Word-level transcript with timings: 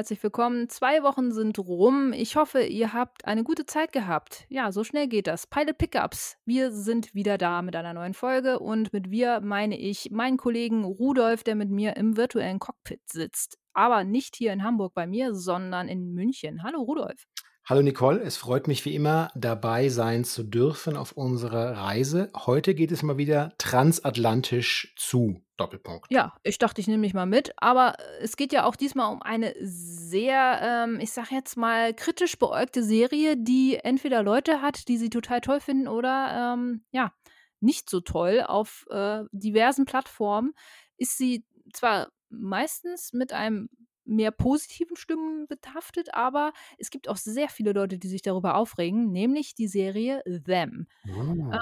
herzlich 0.00 0.22
willkommen. 0.22 0.70
Zwei 0.70 1.02
Wochen 1.02 1.30
sind 1.30 1.58
rum. 1.58 2.14
Ich 2.14 2.34
hoffe, 2.34 2.62
ihr 2.62 2.94
habt 2.94 3.26
eine 3.26 3.44
gute 3.44 3.66
Zeit 3.66 3.92
gehabt. 3.92 4.46
Ja, 4.48 4.72
so 4.72 4.82
schnell 4.82 5.08
geht 5.08 5.26
das. 5.26 5.46
Pilot 5.46 5.76
Pickups. 5.76 6.38
Wir 6.46 6.72
sind 6.72 7.14
wieder 7.14 7.36
da 7.36 7.60
mit 7.60 7.76
einer 7.76 7.92
neuen 7.92 8.14
Folge 8.14 8.60
und 8.60 8.94
mit 8.94 9.10
wir 9.10 9.42
meine 9.42 9.78
ich 9.78 10.10
meinen 10.10 10.38
Kollegen 10.38 10.84
Rudolf, 10.84 11.44
der 11.44 11.54
mit 11.54 11.68
mir 11.68 11.98
im 11.98 12.16
virtuellen 12.16 12.60
Cockpit 12.60 13.02
sitzt. 13.10 13.58
Aber 13.74 14.04
nicht 14.04 14.36
hier 14.36 14.54
in 14.54 14.64
Hamburg 14.64 14.94
bei 14.94 15.06
mir, 15.06 15.34
sondern 15.34 15.86
in 15.86 16.14
München. 16.14 16.62
Hallo 16.62 16.80
Rudolf. 16.80 17.26
Hallo 17.66 17.82
Nicole, 17.82 18.20
es 18.20 18.38
freut 18.38 18.68
mich 18.68 18.86
wie 18.86 18.94
immer, 18.94 19.30
dabei 19.34 19.90
sein 19.90 20.24
zu 20.24 20.44
dürfen 20.44 20.96
auf 20.96 21.12
unserer 21.12 21.76
Reise. 21.76 22.30
Heute 22.34 22.74
geht 22.74 22.90
es 22.90 23.02
mal 23.02 23.18
wieder 23.18 23.52
transatlantisch 23.58 24.94
zu. 24.96 25.42
Doppelpunkt. 25.60 26.10
Ja, 26.10 26.34
ich 26.42 26.58
dachte, 26.58 26.80
ich 26.80 26.88
nehme 26.88 27.00
mich 27.00 27.14
mal 27.14 27.26
mit, 27.26 27.52
aber 27.58 27.94
es 28.20 28.36
geht 28.36 28.52
ja 28.52 28.64
auch 28.64 28.76
diesmal 28.76 29.12
um 29.12 29.22
eine 29.22 29.54
sehr, 29.60 30.60
ähm, 30.62 30.98
ich 31.00 31.12
sag 31.12 31.30
jetzt 31.30 31.56
mal, 31.56 31.94
kritisch 31.94 32.38
beäugte 32.38 32.82
Serie, 32.82 33.36
die 33.36 33.76
entweder 33.76 34.22
Leute 34.22 34.62
hat, 34.62 34.88
die 34.88 34.96
sie 34.96 35.10
total 35.10 35.40
toll 35.40 35.60
finden 35.60 35.86
oder 35.88 36.54
ähm, 36.54 36.84
ja, 36.92 37.12
nicht 37.60 37.90
so 37.90 38.00
toll. 38.00 38.42
Auf 38.46 38.86
äh, 38.90 39.24
diversen 39.32 39.84
Plattformen 39.84 40.52
ist 40.96 41.18
sie 41.18 41.44
zwar 41.72 42.10
meistens 42.30 43.12
mit 43.12 43.32
einem 43.32 43.68
mehr 44.04 44.30
positiven 44.32 44.96
Stimmen 44.96 45.46
behaftet, 45.46 46.14
aber 46.14 46.52
es 46.78 46.90
gibt 46.90 47.08
auch 47.08 47.16
sehr 47.16 47.48
viele 47.48 47.72
Leute, 47.72 47.98
die 47.98 48.08
sich 48.08 48.22
darüber 48.22 48.56
aufregen, 48.56 49.12
nämlich 49.12 49.54
die 49.54 49.68
Serie 49.68 50.22
Them. 50.44 50.88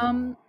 Ähm, 0.00 0.36
Oh. 0.41 0.47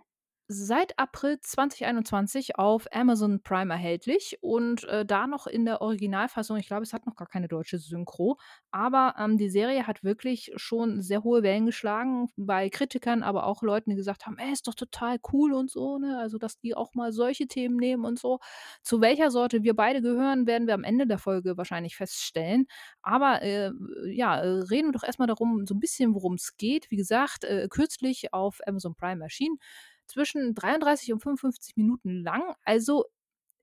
Seit 0.52 0.98
April 0.98 1.38
2021 1.40 2.58
auf 2.58 2.88
Amazon 2.92 3.40
Prime 3.40 3.72
erhältlich 3.72 4.36
und 4.40 4.82
äh, 4.84 5.06
da 5.06 5.28
noch 5.28 5.46
in 5.46 5.64
der 5.64 5.80
Originalfassung. 5.80 6.56
Ich 6.56 6.66
glaube, 6.66 6.82
es 6.82 6.92
hat 6.92 7.06
noch 7.06 7.14
gar 7.14 7.28
keine 7.28 7.46
deutsche 7.46 7.78
Synchro, 7.78 8.36
aber 8.72 9.14
ähm, 9.16 9.38
die 9.38 9.48
Serie 9.48 9.86
hat 9.86 10.02
wirklich 10.02 10.50
schon 10.56 11.02
sehr 11.02 11.22
hohe 11.22 11.44
Wellen 11.44 11.66
geschlagen 11.66 12.30
bei 12.36 12.68
Kritikern, 12.68 13.22
aber 13.22 13.46
auch 13.46 13.62
Leuten, 13.62 13.90
die 13.90 13.96
gesagt 13.96 14.26
haben, 14.26 14.38
ey, 14.38 14.52
ist 14.52 14.66
doch 14.66 14.74
total 14.74 15.18
cool 15.32 15.52
und 15.52 15.70
so, 15.70 15.98
ne? 15.98 16.18
Also, 16.18 16.36
dass 16.36 16.58
die 16.58 16.74
auch 16.74 16.94
mal 16.94 17.12
solche 17.12 17.46
Themen 17.46 17.76
nehmen 17.76 18.04
und 18.04 18.18
so. 18.18 18.40
Zu 18.82 19.00
welcher 19.00 19.30
Sorte 19.30 19.62
wir 19.62 19.74
beide 19.76 20.02
gehören, 20.02 20.48
werden 20.48 20.66
wir 20.66 20.74
am 20.74 20.82
Ende 20.82 21.06
der 21.06 21.18
Folge 21.18 21.56
wahrscheinlich 21.58 21.94
feststellen. 21.96 22.66
Aber 23.02 23.40
äh, 23.42 23.70
ja, 24.06 24.34
reden 24.34 24.88
wir 24.88 24.92
doch 24.92 25.04
erstmal 25.04 25.28
darum, 25.28 25.64
so 25.66 25.74
ein 25.74 25.80
bisschen, 25.80 26.12
worum 26.14 26.34
es 26.34 26.56
geht. 26.56 26.90
Wie 26.90 26.96
gesagt, 26.96 27.44
äh, 27.44 27.68
kürzlich 27.70 28.34
auf 28.34 28.58
Amazon 28.66 28.96
Prime 28.96 29.22
erschienen 29.22 29.58
zwischen 30.10 30.54
33 30.54 31.12
und 31.12 31.20
55 31.20 31.76
Minuten 31.76 32.22
lang. 32.22 32.54
Also, 32.64 33.06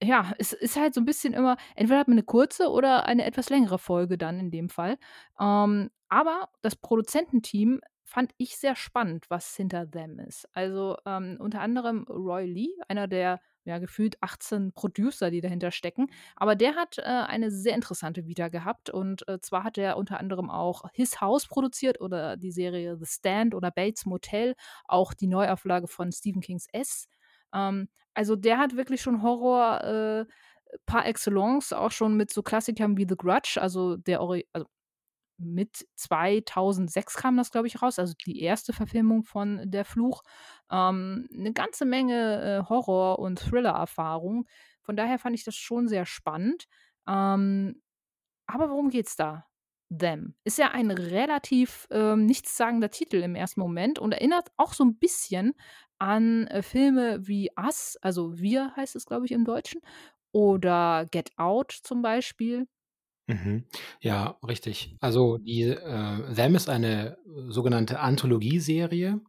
ja, 0.03 0.33
es 0.39 0.53
ist 0.53 0.77
halt 0.77 0.93
so 0.93 1.01
ein 1.01 1.05
bisschen 1.05 1.33
immer 1.33 1.57
entweder 1.75 1.99
hat 1.99 2.07
man 2.07 2.15
eine 2.17 2.23
kurze 2.25 2.69
oder 2.69 3.05
eine 3.07 3.25
etwas 3.25 3.49
längere 3.49 3.79
Folge 3.79 4.17
dann 4.17 4.39
in 4.39 4.51
dem 4.51 4.69
Fall. 4.69 4.97
Ähm, 5.39 5.89
aber 6.09 6.49
das 6.61 6.75
Produzententeam 6.75 7.81
fand 8.03 8.31
ich 8.37 8.57
sehr 8.57 8.75
spannend, 8.75 9.25
was 9.29 9.55
hinter 9.55 9.89
Them 9.89 10.19
ist. 10.19 10.47
Also, 10.53 10.97
ähm, 11.05 11.37
unter 11.39 11.61
anderem 11.61 12.03
Roy 12.09 12.45
Lee, 12.45 12.69
einer 12.87 13.07
der, 13.07 13.41
ja, 13.67 13.79
gefühlt 13.79 14.17
18 14.23 14.71
Producer, 14.73 15.29
die 15.31 15.41
dahinter 15.41 15.71
stecken. 15.71 16.07
Aber 16.35 16.55
der 16.55 16.75
hat, 16.75 16.97
äh, 16.99 17.03
eine 17.03 17.51
sehr 17.51 17.75
interessante 17.75 18.25
Vita 18.25 18.47
gehabt 18.49 18.89
und, 18.89 19.27
äh, 19.27 19.39
zwar 19.41 19.63
hat 19.63 19.77
er 19.77 19.97
unter 19.97 20.19
anderem 20.19 20.49
auch 20.49 20.85
His 20.93 21.21
House 21.21 21.47
produziert 21.47 22.01
oder 22.01 22.37
die 22.37 22.51
Serie 22.51 22.97
The 22.97 23.05
Stand 23.05 23.53
oder 23.55 23.71
Bates 23.71 24.05
Motel, 24.05 24.55
auch 24.86 25.14
die 25.14 25.27
Neuauflage 25.27 25.87
von 25.87 26.11
Stephen 26.11 26.42
Kings 26.42 26.67
S. 26.71 27.08
Ähm, 27.53 27.89
also, 28.14 28.36
der 28.36 28.58
hat 28.58 28.75
wirklich 28.77 29.02
schon 29.02 29.21
Horror, 29.21 29.83
äh, 29.83 30.25
par 30.86 31.05
excellence, 31.05 31.73
auch 31.73 31.92
schon 31.92 32.17
mit 32.17 32.31
so 32.31 32.43
Klassikern 32.43 32.97
wie 32.97 33.05
The 33.08 33.15
Grudge, 33.17 33.58
also 33.61 33.97
der 33.97 34.21
Ori 34.21 34.47
also 34.53 34.67
mit 35.39 35.87
2006 35.95 37.15
kam 37.17 37.37
das, 37.37 37.52
glaube 37.52 37.67
ich, 37.67 37.81
raus, 37.81 37.99
also 37.99 38.14
die 38.25 38.42
erste 38.42 38.73
Verfilmung 38.73 39.23
von 39.23 39.61
Der 39.70 39.86
Fluch. 39.86 40.23
Ähm, 40.71 41.27
'ne 41.31 41.53
ganze 41.53 41.86
Menge, 41.86 42.64
äh, 42.65 42.70
Horror 42.70 43.20
und 43.20 43.39
Thriller-Erfahrung. 43.39 44.48
Von 44.83 44.95
daher 44.98 45.20
fand 45.20 45.36
ich 45.36 45.43
das 45.45 45.55
schon 45.55 45.87
sehr 45.87 46.05
spannend. 46.05 46.65
Ähm, 47.08 47.81
aber 48.48 48.70
worum 48.71 48.89
geht's 48.92 49.15
da? 49.17 49.45
Them. 49.92 50.36
Ist 50.45 50.58
ja 50.59 50.71
ein 50.71 50.92
relativ, 50.92 51.87
ähm, 51.92 52.25
nichtssagender 52.27 52.89
Titel 52.92 53.17
im 53.23 53.36
ersten 53.36 53.61
Moment 53.61 53.99
und 53.99 54.14
erinnert 54.14 54.49
auch 54.58 54.73
so 54.73 54.83
'n 54.86 54.98
bisschen 54.99 55.54
an, 55.99 56.48
äh, 56.48 56.64
Filme 56.64 57.27
wie 57.27 57.52
Us, 57.59 57.98
also 58.02 58.39
Wir 58.39 58.75
heißt 58.77 58.95
es, 58.98 59.05
glaube 59.05 59.25
ich, 59.27 59.31
im 59.33 59.45
Deutschen, 59.45 59.81
oder 60.33 61.08
Get 61.11 61.31
Out 61.37 61.71
zum 61.83 62.02
Beispiel. 62.04 62.67
Mhm. 63.27 63.65
Ja, 63.99 64.38
richtig. 64.45 64.95
Also 64.99 65.38
die 65.38 65.64
äh, 65.64 66.33
Them 66.33 66.55
ist 66.55 66.70
eine 66.70 67.17
sogenannte 67.49 67.99
Anthologieserie. 67.99 69.20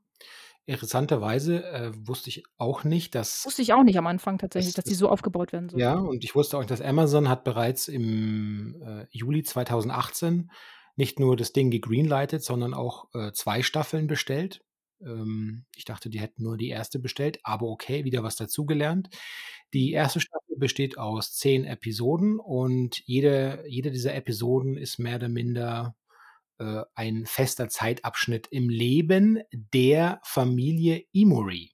Interessanterweise 0.66 1.64
äh, 1.64 1.92
wusste 1.94 2.28
ich 2.30 2.44
auch 2.58 2.84
nicht, 2.84 3.14
dass, 3.14 3.44
Wusste 3.44 3.62
ich 3.62 3.72
auch 3.72 3.82
nicht 3.82 3.98
am 3.98 4.06
Anfang 4.06 4.38
tatsächlich, 4.38 4.74
dass, 4.74 4.84
dass 4.84 4.92
die 4.92 4.96
so 4.96 5.08
aufgebaut 5.08 5.52
werden 5.52 5.68
soll. 5.68 5.80
ja, 5.80 5.94
und 5.94 6.22
ich 6.24 6.34
wusste 6.34 6.56
auch 6.56 6.60
nicht, 6.60 6.70
dass 6.70 6.82
Amazon 6.82 7.28
hat 7.28 7.42
bereits 7.42 7.88
im 7.88 8.76
äh, 8.82 9.06
Juli 9.10 9.42
2018 9.42 10.50
nicht 10.94 11.20
nur 11.20 11.36
das 11.36 11.52
Ding 11.52 11.70
gegreenlightet, 11.70 12.44
sondern 12.44 12.74
auch 12.74 13.06
äh, 13.14 13.32
zwei 13.32 13.62
Staffeln 13.62 14.08
bestellt. 14.08 14.62
Ähm, 15.00 15.64
ich 15.76 15.84
dachte, 15.84 16.10
die 16.10 16.20
hätten 16.20 16.42
nur 16.42 16.56
die 16.56 16.68
erste 16.68 16.98
bestellt, 16.98 17.38
aber 17.42 17.68
okay, 17.68 18.04
wieder 18.04 18.22
was 18.22 18.36
dazugelernt. 18.36 19.08
Die 19.74 19.92
erste 19.92 20.20
Staffel 20.20 20.56
besteht 20.56 20.98
aus 20.98 21.34
zehn 21.34 21.64
Episoden 21.64 22.38
und 22.38 23.00
jede, 23.06 23.64
jede 23.66 23.90
dieser 23.90 24.14
Episoden 24.14 24.76
ist 24.76 24.98
mehr 24.98 25.16
oder 25.16 25.28
minder 25.28 25.96
äh, 26.58 26.82
ein 26.94 27.26
fester 27.26 27.68
Zeitabschnitt 27.68 28.48
im 28.48 28.68
Leben 28.68 29.40
der 29.52 30.20
Familie 30.24 31.04
Emory. 31.12 31.72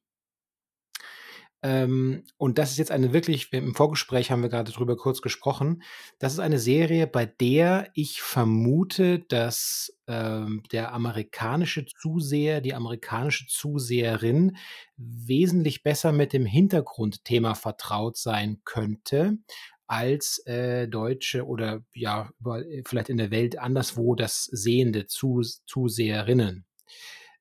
Ähm, 1.64 2.24
und 2.36 2.58
das 2.58 2.72
ist 2.72 2.76
jetzt 2.76 2.90
eine 2.90 3.14
wirklich, 3.14 3.50
im 3.54 3.74
Vorgespräch 3.74 4.30
haben 4.30 4.42
wir 4.42 4.50
gerade 4.50 4.70
drüber 4.70 4.98
kurz 4.98 5.22
gesprochen. 5.22 5.82
Das 6.18 6.34
ist 6.34 6.38
eine 6.38 6.58
Serie, 6.58 7.06
bei 7.06 7.24
der 7.24 7.88
ich 7.94 8.20
vermute, 8.20 9.20
dass 9.20 9.96
ähm, 10.06 10.62
der 10.72 10.92
amerikanische 10.92 11.86
Zuseher, 11.86 12.60
die 12.60 12.74
amerikanische 12.74 13.46
Zuseherin 13.46 14.58
wesentlich 14.98 15.82
besser 15.82 16.12
mit 16.12 16.34
dem 16.34 16.44
Hintergrundthema 16.44 17.54
vertraut 17.54 18.18
sein 18.18 18.60
könnte 18.66 19.38
als 19.86 20.46
äh, 20.46 20.86
Deutsche 20.86 21.46
oder 21.46 21.82
ja, 21.94 22.30
äh, 22.44 22.82
vielleicht 22.84 23.08
in 23.08 23.16
der 23.16 23.30
Welt 23.30 23.58
anderswo 23.58 24.14
das 24.14 24.44
sehende 24.44 25.06
Zus 25.06 25.62
Zuseherinnen. 25.64 26.66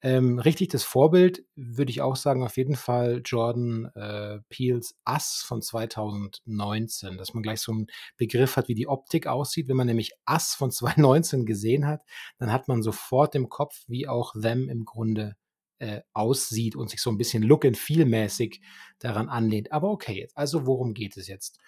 Ähm, 0.06 0.38
richtig, 0.38 0.68
das 0.68 0.84
Vorbild 0.84 1.46
würde 1.56 1.90
ich 1.90 2.02
auch 2.02 2.18
sagen, 2.18 2.44
auf 2.44 2.58
jeden 2.58 2.76
Fall 2.76 3.22
Jordan 3.24 3.86
äh, 3.96 4.40
Peels 4.50 4.96
Us 5.10 5.46
von 5.48 5.62
2019, 5.62 7.18
dass 7.18 7.34
man 7.34 7.42
gleich 7.42 7.62
so 7.62 7.72
einen 7.72 7.88
Begriff 8.18 8.58
hat, 8.58 8.68
wie 8.68 8.76
die 8.76 8.90
Optik 8.90 9.28
aussieht. 9.28 9.70
Wenn 9.70 9.78
man 9.78 9.88
nämlich 9.88 10.12
Us 10.30 10.56
von 10.56 10.72
2019 10.72 11.46
gesehen 11.46 11.88
hat, 11.88 12.04
dann 12.38 12.52
hat 12.52 12.68
man 12.68 12.84
sofort 12.84 13.34
im 13.36 13.48
Kopf, 13.48 13.86
wie 13.88 14.10
auch 14.10 14.34
Them 14.34 14.68
im 14.68 14.84
Grunde 14.84 15.38
äh, 15.80 16.02
aussieht 16.14 16.76
und 16.76 16.90
sich 16.90 17.02
so 17.02 17.10
ein 17.10 17.18
bisschen 17.18 17.42
Look 17.42 17.64
and 17.64 17.78
Feel 17.78 18.06
mäßig 18.06 18.62
daran 19.00 19.30
anlehnt. 19.30 19.72
Aber 19.72 19.90
okay, 19.90 20.28
also 20.36 20.66
worum 20.66 20.94
geht 20.94 21.16
es 21.16 21.28
jetzt? 21.30 21.60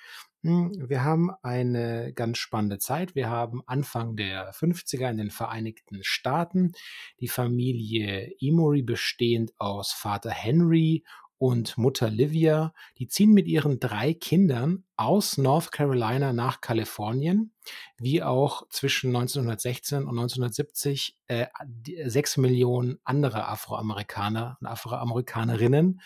Hm, 0.45 0.89
Wir 0.89 1.03
haben 1.03 1.31
eine 1.41 2.13
ganz 2.13 2.37
spannende 2.37 2.77
Zeit. 2.77 3.15
Wir 3.15 3.29
haben 3.31 3.63
Anfang 3.65 4.15
der 4.15 4.53
50er 4.53 5.09
in 5.09 5.17
den 5.17 5.31
Vereinigten 5.31 6.03
Staaten 6.03 6.73
die 7.19 7.27
Familie 7.27 8.31
Emory 8.39 8.83
bestehend 8.83 9.53
aus 9.57 9.91
Vater 9.91 10.29
Henry 10.29 11.03
und 11.37 11.77
Mutter 11.77 12.09
Livia. 12.09 12.73
Die 12.97 13.07
ziehen 13.07 13.33
mit 13.33 13.47
ihren 13.47 13.79
drei 13.79 14.13
Kindern 14.13 14.83
aus 14.95 15.37
North 15.37 15.71
Carolina 15.71 16.31
nach 16.33 16.61
Kalifornien, 16.61 17.51
wie 17.97 18.23
auch 18.23 18.67
zwischen 18.69 19.09
1916 19.15 19.99
und 20.03 20.09
1970 20.17 21.17
äh, 21.27 21.47
die- 21.65 22.01
sechs 22.09 22.37
Millionen 22.37 22.99
andere 23.03 23.47
Afroamerikaner 23.47 24.57
und 24.61 24.67
Afroamerikanerinnen. 24.67 26.01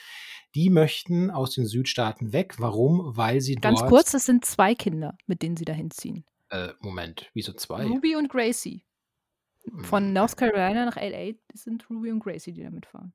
Die 0.55 0.69
möchten 0.69 1.29
aus 1.29 1.51
den 1.53 1.65
Südstaaten 1.67 2.33
weg. 2.33 2.55
Warum? 2.57 3.15
Weil 3.15 3.41
sie 3.41 3.55
Ganz 3.55 3.79
dort. 3.79 3.89
kurz, 3.91 4.13
es 4.15 4.25
sind 4.25 4.45
zwei 4.45 4.73
Kinder, 4.73 5.15
mit 5.27 5.41
denen 5.43 5.57
sie 5.57 5.65
dahin 5.65 5.91
ziehen. 5.91 6.25
Äh, 6.49 6.69
Moment, 6.79 7.29
wieso 7.33 7.53
zwei? 7.53 7.85
Ruby 7.85 8.15
und 8.15 8.29
Gracie. 8.29 8.83
Von 9.83 10.05
Hm, 10.05 10.13
North 10.13 10.35
Carolina 10.37 10.85
nach 10.85 10.95
LA 10.95 11.33
sind 11.53 11.87
Ruby 11.89 12.11
und 12.11 12.21
Gracie, 12.21 12.53
die 12.53 12.63
da 12.63 12.71
mitfahren. 12.71 13.13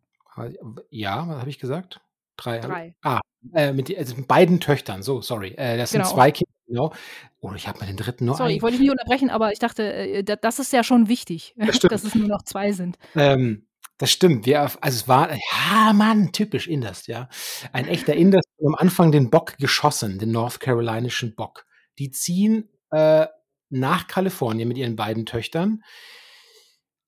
Ja, 0.90 1.28
was 1.28 1.38
habe 1.40 1.50
ich 1.50 1.58
gesagt? 1.58 2.00
Drei. 2.36 2.58
Drei. 2.58 2.94
Ah, 3.02 3.20
äh, 3.54 3.72
mit, 3.72 3.88
die- 3.88 3.96
also 3.96 4.14
beiden 4.26 4.58
Töchtern, 4.60 5.02
so, 5.02 5.20
sorry. 5.22 5.50
Äh, 5.56 5.76
das 5.76 5.90
sind 5.90 6.02
Genau. 6.02 6.14
zwei 6.14 6.32
Kinder, 6.32 6.52
genau. 6.66 6.92
Oh, 7.40 7.52
ich 7.54 7.68
habe 7.68 7.78
mir 7.80 7.86
den 7.86 7.96
dritten 7.96 8.24
nur 8.24 8.36
Sorry, 8.36 8.52
ein. 8.52 8.56
ich 8.56 8.62
wollte 8.62 8.72
dich 8.78 8.80
nicht 8.82 8.90
unterbrechen, 8.90 9.30
aber 9.30 9.52
ich 9.52 9.58
dachte, 9.60 9.92
äh, 9.92 10.24
da- 10.24 10.36
das 10.36 10.58
ist 10.58 10.72
ja 10.72 10.82
schon 10.82 11.08
wichtig, 11.08 11.54
Das 11.56 11.78
dass 12.02 12.04
es 12.04 12.14
nur 12.14 12.26
noch 12.28 12.42
zwei 12.42 12.72
sind. 12.72 12.98
Ähm, 13.14 13.66
das 13.98 14.10
stimmt. 14.10 14.46
Wir, 14.46 14.60
also 14.62 14.76
es 14.82 15.06
war, 15.06 15.30
ja, 15.32 15.92
Mann, 15.92 16.32
typisch 16.32 16.66
Inders, 16.66 17.06
ja. 17.06 17.28
Ein 17.72 17.86
echter 17.86 18.14
Inders 18.14 18.42
hat 18.58 18.66
am 18.66 18.74
Anfang 18.74 19.12
den 19.12 19.30
Bock 19.30 19.56
geschossen, 19.58 20.18
den 20.18 20.32
North 20.32 20.58
Carolinischen 20.58 21.36
Bock. 21.36 21.66
Die 22.00 22.10
ziehen 22.10 22.68
äh, 22.90 23.26
nach 23.70 24.08
Kalifornien 24.08 24.66
mit 24.66 24.78
ihren 24.78 24.96
beiden 24.96 25.26
Töchtern. 25.26 25.84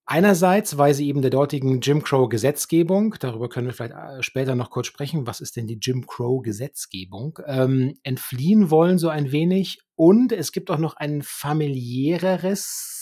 Einerseits, 0.08 0.79
weil 0.79 0.94
sie 0.94 1.08
eben 1.08 1.20
der 1.20 1.32
dortigen 1.32 1.81
Jim 1.81 2.05
Crow-Gesetzgebung, 2.05 3.17
darüber 3.19 3.49
können 3.49 3.67
wir 3.67 3.75
vielleicht 3.75 3.94
äh, 3.94 4.23
später 4.23 4.55
noch 4.55 4.70
kurz 4.70 4.87
sprechen, 4.87 5.26
was 5.26 5.41
ist 5.41 5.56
denn 5.56 5.67
die 5.67 5.81
Jim 5.82 6.06
Crow-Gesetzgebung, 6.06 7.41
ähm, 7.44 7.99
entfliehen 8.05 8.70
wollen 8.70 8.99
so 8.99 9.08
ein 9.08 9.32
wenig. 9.32 9.81
Und 9.97 10.31
es 10.31 10.53
gibt 10.53 10.70
auch 10.70 10.79
noch 10.79 10.94
ein 10.94 11.23
familiäreres 11.23 12.93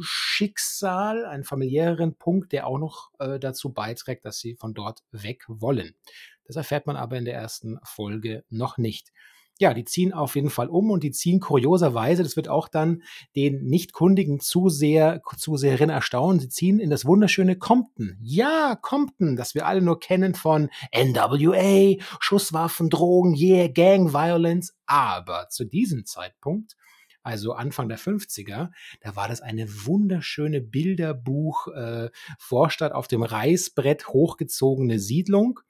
Schicksal, 0.00 1.24
einen 1.24 1.42
familiäreren 1.44 2.14
Punkt, 2.14 2.52
der 2.52 2.68
auch 2.68 2.78
noch 2.78 3.10
äh, 3.18 3.40
dazu 3.40 3.72
beiträgt, 3.72 4.24
dass 4.24 4.38
sie 4.38 4.54
von 4.54 4.74
dort 4.74 5.00
weg 5.10 5.42
wollen. 5.48 5.96
Das 6.44 6.54
erfährt 6.54 6.86
man 6.86 6.96
aber 6.96 7.16
in 7.16 7.24
der 7.24 7.34
ersten 7.34 7.78
Folge 7.82 8.44
noch 8.50 8.78
nicht 8.78 9.12
ja, 9.62 9.72
die 9.72 9.84
ziehen 9.84 10.12
auf 10.12 10.34
jeden 10.34 10.50
Fall 10.50 10.68
um 10.68 10.90
und 10.90 11.02
die 11.02 11.12
ziehen 11.12 11.40
kurioserweise, 11.40 12.22
das 12.22 12.36
wird 12.36 12.48
auch 12.48 12.68
dann 12.68 13.02
den 13.36 13.64
nicht 13.64 13.92
kundigen 13.92 14.40
Zuseher, 14.40 15.22
Zuseherin 15.36 15.88
erstaunen, 15.88 16.40
sie 16.40 16.48
ziehen 16.48 16.80
in 16.80 16.90
das 16.90 17.06
wunderschöne 17.06 17.56
Compton. 17.56 18.18
Ja, 18.20 18.76
Compton, 18.80 19.36
das 19.36 19.54
wir 19.54 19.66
alle 19.66 19.80
nur 19.80 20.00
kennen 20.00 20.34
von 20.34 20.68
NWA, 20.92 21.94
Schusswaffen, 22.20 22.90
Drogen, 22.90 23.34
yeah, 23.34 23.68
Gang 23.68 24.12
Violence. 24.12 24.74
Aber 24.84 25.48
zu 25.48 25.64
diesem 25.64 26.04
Zeitpunkt 26.04 26.76
also 27.24 27.52
Anfang 27.52 27.88
der 27.88 28.00
50er, 28.00 28.70
da 29.00 29.14
war 29.14 29.28
das 29.28 29.40
eine 29.40 29.68
wunderschöne 29.86 30.60
Bilderbuch, 30.60 31.68
äh, 31.68 32.10
auf 32.92 33.06
dem 33.06 33.22
Reißbrett 33.22 34.08
hochgezogene 34.08 34.98
Siedlung 34.98 35.60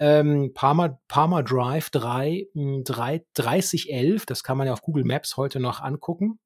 ähm, 0.00 0.52
Parma, 0.54 0.98
Parma 1.06 1.42
Drive 1.42 1.90
3, 1.90 2.48
3, 2.54 3.24
3011, 3.34 4.26
das 4.26 4.42
kann 4.42 4.56
man 4.58 4.66
ja 4.66 4.72
auf 4.72 4.82
Google 4.82 5.04
Maps 5.04 5.36
heute 5.36 5.60
noch 5.60 5.80
angucken. 5.80 6.40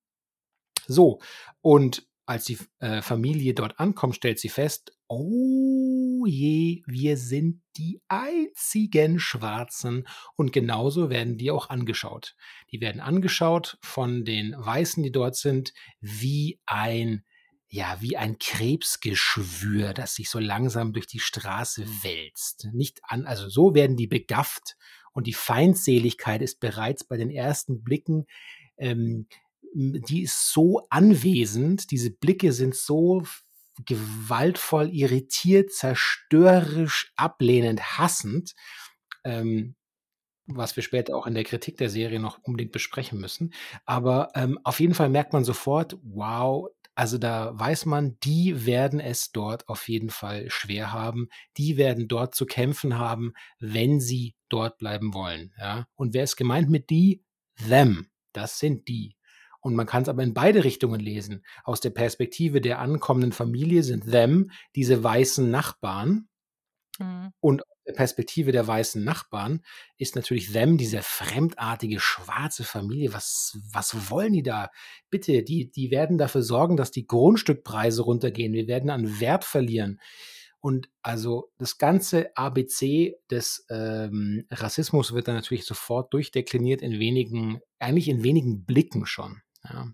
So, 0.86 1.20
und 1.62 2.06
als 2.26 2.44
die 2.44 2.58
äh, 2.80 3.00
Familie 3.00 3.54
dort 3.54 3.78
ankommt, 3.78 4.16
stellt 4.16 4.38
sie 4.38 4.48
fest, 4.48 4.92
oh 5.08 6.24
je, 6.26 6.82
wir 6.86 7.16
sind 7.16 7.62
die 7.76 8.00
einzigen 8.08 9.18
Schwarzen. 9.18 10.06
Und 10.36 10.52
genauso 10.52 11.10
werden 11.10 11.36
die 11.36 11.50
auch 11.50 11.68
angeschaut. 11.68 12.34
Die 12.70 12.80
werden 12.80 13.00
angeschaut 13.00 13.78
von 13.82 14.24
den 14.24 14.54
Weißen, 14.56 15.02
die 15.02 15.12
dort 15.12 15.36
sind, 15.36 15.74
wie 16.00 16.60
ein 16.66 17.24
ja, 17.74 17.96
wie 17.98 18.16
ein 18.16 18.38
Krebsgeschwür, 18.38 19.94
das 19.94 20.14
sich 20.14 20.30
so 20.30 20.38
langsam 20.38 20.92
durch 20.92 21.08
die 21.08 21.18
Straße 21.18 21.84
wälzt. 22.04 22.68
Nicht 22.72 23.00
an, 23.02 23.26
also 23.26 23.48
so 23.48 23.74
werden 23.74 23.96
die 23.96 24.06
begafft 24.06 24.76
und 25.12 25.26
die 25.26 25.32
Feindseligkeit 25.32 26.40
ist 26.40 26.60
bereits 26.60 27.02
bei 27.02 27.16
den 27.16 27.30
ersten 27.30 27.82
Blicken, 27.82 28.26
ähm, 28.76 29.26
die 29.74 30.22
ist 30.22 30.52
so 30.52 30.86
anwesend, 30.88 31.90
diese 31.90 32.12
Blicke 32.12 32.52
sind 32.52 32.76
so 32.76 33.24
gewaltvoll, 33.84 34.90
irritiert, 34.94 35.72
zerstörerisch, 35.72 37.12
ablehnend, 37.16 37.98
hassend, 37.98 38.54
ähm, 39.24 39.74
was 40.46 40.76
wir 40.76 40.84
später 40.84 41.16
auch 41.16 41.26
in 41.26 41.34
der 41.34 41.42
Kritik 41.42 41.76
der 41.78 41.90
Serie 41.90 42.20
noch 42.20 42.38
unbedingt 42.44 42.70
besprechen 42.70 43.18
müssen. 43.18 43.52
Aber 43.84 44.28
ähm, 44.36 44.60
auf 44.62 44.78
jeden 44.78 44.94
Fall 44.94 45.08
merkt 45.08 45.32
man 45.32 45.42
sofort, 45.42 45.98
wow, 46.04 46.68
also 46.94 47.18
da 47.18 47.58
weiß 47.58 47.86
man, 47.86 48.18
die 48.20 48.66
werden 48.66 49.00
es 49.00 49.32
dort 49.32 49.68
auf 49.68 49.88
jeden 49.88 50.10
Fall 50.10 50.48
schwer 50.50 50.92
haben. 50.92 51.28
Die 51.56 51.76
werden 51.76 52.06
dort 52.06 52.34
zu 52.34 52.46
kämpfen 52.46 52.98
haben, 52.98 53.32
wenn 53.58 54.00
sie 54.00 54.34
dort 54.48 54.78
bleiben 54.78 55.12
wollen. 55.12 55.52
Ja? 55.58 55.86
Und 55.96 56.14
wer 56.14 56.24
ist 56.24 56.36
gemeint 56.36 56.70
mit 56.70 56.90
die? 56.90 57.24
Them. 57.68 58.10
Das 58.32 58.58
sind 58.58 58.88
die. 58.88 59.16
Und 59.60 59.74
man 59.74 59.86
kann 59.86 60.02
es 60.02 60.08
aber 60.08 60.22
in 60.22 60.34
beide 60.34 60.62
Richtungen 60.62 61.00
lesen. 61.00 61.44
Aus 61.64 61.80
der 61.80 61.90
Perspektive 61.90 62.60
der 62.60 62.80
ankommenden 62.80 63.32
Familie 63.32 63.82
sind 63.82 64.10
them 64.10 64.50
diese 64.76 65.02
weißen 65.02 65.50
Nachbarn. 65.50 66.28
Mhm. 66.98 67.32
Und 67.40 67.62
Perspektive 67.92 68.52
der 68.52 68.66
weißen 68.66 69.04
Nachbarn 69.04 69.62
ist 69.98 70.16
natürlich 70.16 70.52
them, 70.52 70.78
diese 70.78 71.02
fremdartige 71.02 72.00
schwarze 72.00 72.64
Familie. 72.64 73.12
Was, 73.12 73.58
was 73.72 74.10
wollen 74.10 74.32
die 74.32 74.42
da? 74.42 74.70
Bitte, 75.10 75.42
die, 75.42 75.70
die 75.70 75.90
werden 75.90 76.16
dafür 76.16 76.42
sorgen, 76.42 76.76
dass 76.76 76.90
die 76.90 77.06
Grundstückpreise 77.06 78.02
runtergehen. 78.02 78.52
Wir 78.52 78.66
werden 78.66 78.90
an 78.90 79.20
Wert 79.20 79.44
verlieren. 79.44 80.00
Und 80.60 80.88
also 81.02 81.52
das 81.58 81.76
ganze 81.76 82.34
ABC 82.38 83.16
des 83.30 83.66
ähm, 83.68 84.46
Rassismus 84.50 85.12
wird 85.12 85.28
dann 85.28 85.34
natürlich 85.34 85.66
sofort 85.66 86.14
durchdekliniert 86.14 86.80
in 86.80 86.98
wenigen, 86.98 87.60
eigentlich 87.78 88.08
in 88.08 88.24
wenigen 88.24 88.64
Blicken 88.64 89.04
schon. 89.04 89.42
Ja. 89.62 89.92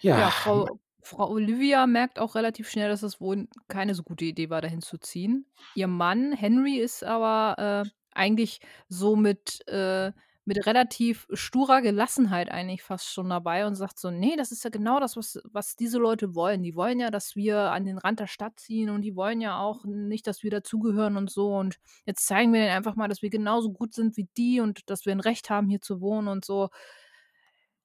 Ja, 0.00 0.30
Frau, 0.30 0.68
Frau 1.04 1.28
Olivia 1.30 1.86
merkt 1.86 2.18
auch 2.18 2.34
relativ 2.34 2.70
schnell, 2.70 2.88
dass 2.88 3.02
es 3.02 3.20
wohl 3.20 3.46
keine 3.68 3.94
so 3.94 4.02
gute 4.02 4.24
Idee 4.24 4.48
war, 4.48 4.62
dahin 4.62 4.80
zu 4.80 4.96
ziehen. 4.96 5.46
Ihr 5.74 5.86
Mann 5.86 6.32
Henry 6.32 6.78
ist 6.78 7.04
aber 7.04 7.84
äh, 7.84 7.90
eigentlich 8.12 8.60
so 8.88 9.14
mit, 9.14 9.66
äh, 9.68 10.12
mit 10.46 10.66
relativ 10.66 11.26
sturer 11.32 11.82
Gelassenheit 11.82 12.50
eigentlich 12.50 12.82
fast 12.82 13.12
schon 13.12 13.28
dabei 13.28 13.66
und 13.66 13.74
sagt 13.74 13.98
so, 13.98 14.10
nee, 14.10 14.34
das 14.36 14.50
ist 14.50 14.64
ja 14.64 14.70
genau 14.70 14.98
das, 14.98 15.16
was, 15.16 15.40
was 15.44 15.76
diese 15.76 15.98
Leute 15.98 16.34
wollen. 16.34 16.62
Die 16.62 16.74
wollen 16.74 17.00
ja, 17.00 17.10
dass 17.10 17.36
wir 17.36 17.58
an 17.72 17.84
den 17.84 17.98
Rand 17.98 18.20
der 18.20 18.26
Stadt 18.26 18.58
ziehen 18.58 18.88
und 18.88 19.02
die 19.02 19.14
wollen 19.14 19.42
ja 19.42 19.58
auch 19.58 19.84
nicht, 19.84 20.26
dass 20.26 20.42
wir 20.42 20.50
dazugehören 20.50 21.18
und 21.18 21.30
so. 21.30 21.54
Und 21.54 21.76
jetzt 22.06 22.26
zeigen 22.26 22.52
wir 22.54 22.60
denen 22.60 22.76
einfach 22.76 22.96
mal, 22.96 23.08
dass 23.08 23.20
wir 23.20 23.30
genauso 23.30 23.72
gut 23.72 23.92
sind 23.92 24.16
wie 24.16 24.28
die 24.38 24.60
und 24.60 24.88
dass 24.88 25.04
wir 25.04 25.12
ein 25.12 25.20
Recht 25.20 25.50
haben, 25.50 25.68
hier 25.68 25.82
zu 25.82 26.00
wohnen 26.00 26.28
und 26.28 26.46
so. 26.46 26.70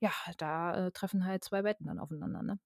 Ja, 0.01 0.11
da 0.37 0.87
äh, 0.87 0.91
treffen 0.91 1.25
halt 1.25 1.43
zwei 1.43 1.63
Welten 1.65 1.87
dann 1.87 1.99
aufeinander, 1.99 2.41
ne? 2.43 2.59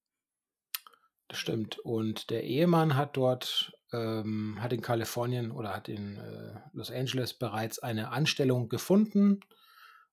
Stimmt. 1.35 1.80
Und 1.80 2.30
der 2.30 2.44
Ehemann 2.44 2.95
hat 2.95 3.18
dort, 3.18 3.74
ähm, 3.91 4.57
hat 4.59 4.74
in 4.74 4.81
Kalifornien 4.81 5.51
oder 5.51 5.75
hat 5.75 5.89
in 5.89 6.18
äh, 6.18 6.59
Los 6.74 6.91
Angeles 6.91 7.33
bereits 7.33 7.80
eine 7.80 8.12
Anstellung 8.12 8.69
gefunden 8.69 9.39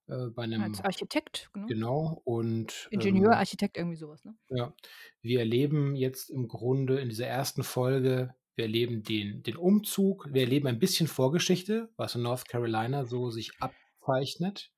äh, 0.09 0.27
bei 0.31 0.43
einem 0.43 0.63
Als 0.63 0.81
Architekt, 0.83 1.51
genau. 1.53 1.67
Genau. 1.67 2.23
Und 2.25 2.89
Ingenieur, 2.91 3.33
ähm, 3.33 3.39
Architekt, 3.39 3.77
irgendwie 3.77 3.97
sowas, 3.97 4.25
ne? 4.25 4.35
ja, 4.49 4.75
wir 5.23 5.41
erleben 5.41 5.95
jetzt 5.95 6.31
im 6.31 6.49
Grunde 6.49 6.99
in 6.99 7.09
dieser 7.09 7.27
ersten 7.27 7.63
Folge, 7.63 8.35
wir 8.57 8.65
erleben 8.65 9.03
den, 9.03 9.43
den 9.43 9.57
Umzug, 9.57 10.29
wir 10.33 10.43
erleben 10.43 10.67
ein 10.67 10.79
bisschen 10.79 11.07
Vorgeschichte, 11.07 11.91
was 11.97 12.15
in 12.15 12.23
North 12.23 12.49
Carolina 12.49 13.05
so 13.05 13.31
sich 13.31 13.53
abzeichnet. 13.61 14.73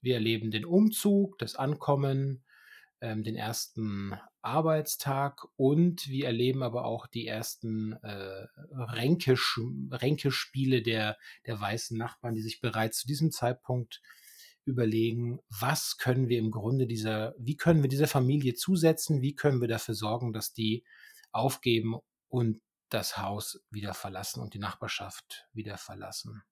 Wir 0.00 0.14
erleben 0.14 0.50
den 0.50 0.64
Umzug, 0.64 1.38
das 1.38 1.56
Ankommen, 1.56 2.43
ähm, 3.04 3.22
den 3.22 3.36
ersten 3.36 4.18
Arbeitstag 4.40 5.46
und 5.56 6.08
wir 6.08 6.26
erleben 6.26 6.62
aber 6.62 6.86
auch 6.86 7.06
die 7.06 7.26
ersten 7.26 7.92
äh, 8.02 8.46
Ränkesch 8.72 9.60
Ränkespiele 9.90 10.82
der, 10.82 11.18
der 11.46 11.60
weißen 11.60 11.98
Nachbarn, 11.98 12.34
die 12.34 12.40
sich 12.40 12.60
bereits 12.62 13.00
zu 13.00 13.06
diesem 13.06 13.30
Zeitpunkt 13.30 14.00
überlegen, 14.64 15.40
was 15.50 15.98
können 15.98 16.28
wir 16.28 16.38
im 16.38 16.50
Grunde 16.50 16.86
dieser, 16.86 17.34
wie 17.38 17.56
können 17.56 17.82
wir 17.82 17.90
dieser 17.90 18.08
Familie 18.08 18.54
zusetzen, 18.54 19.20
wie 19.20 19.34
können 19.34 19.60
wir 19.60 19.68
dafür 19.68 19.94
sorgen, 19.94 20.32
dass 20.32 20.54
die 20.54 20.82
aufgeben 21.30 21.96
und 22.28 22.62
das 22.88 23.18
Haus 23.18 23.62
wieder 23.70 23.92
verlassen 23.92 24.40
und 24.40 24.54
die 24.54 24.58
Nachbarschaft 24.58 25.46
wieder 25.52 25.76
verlassen. 25.76 26.42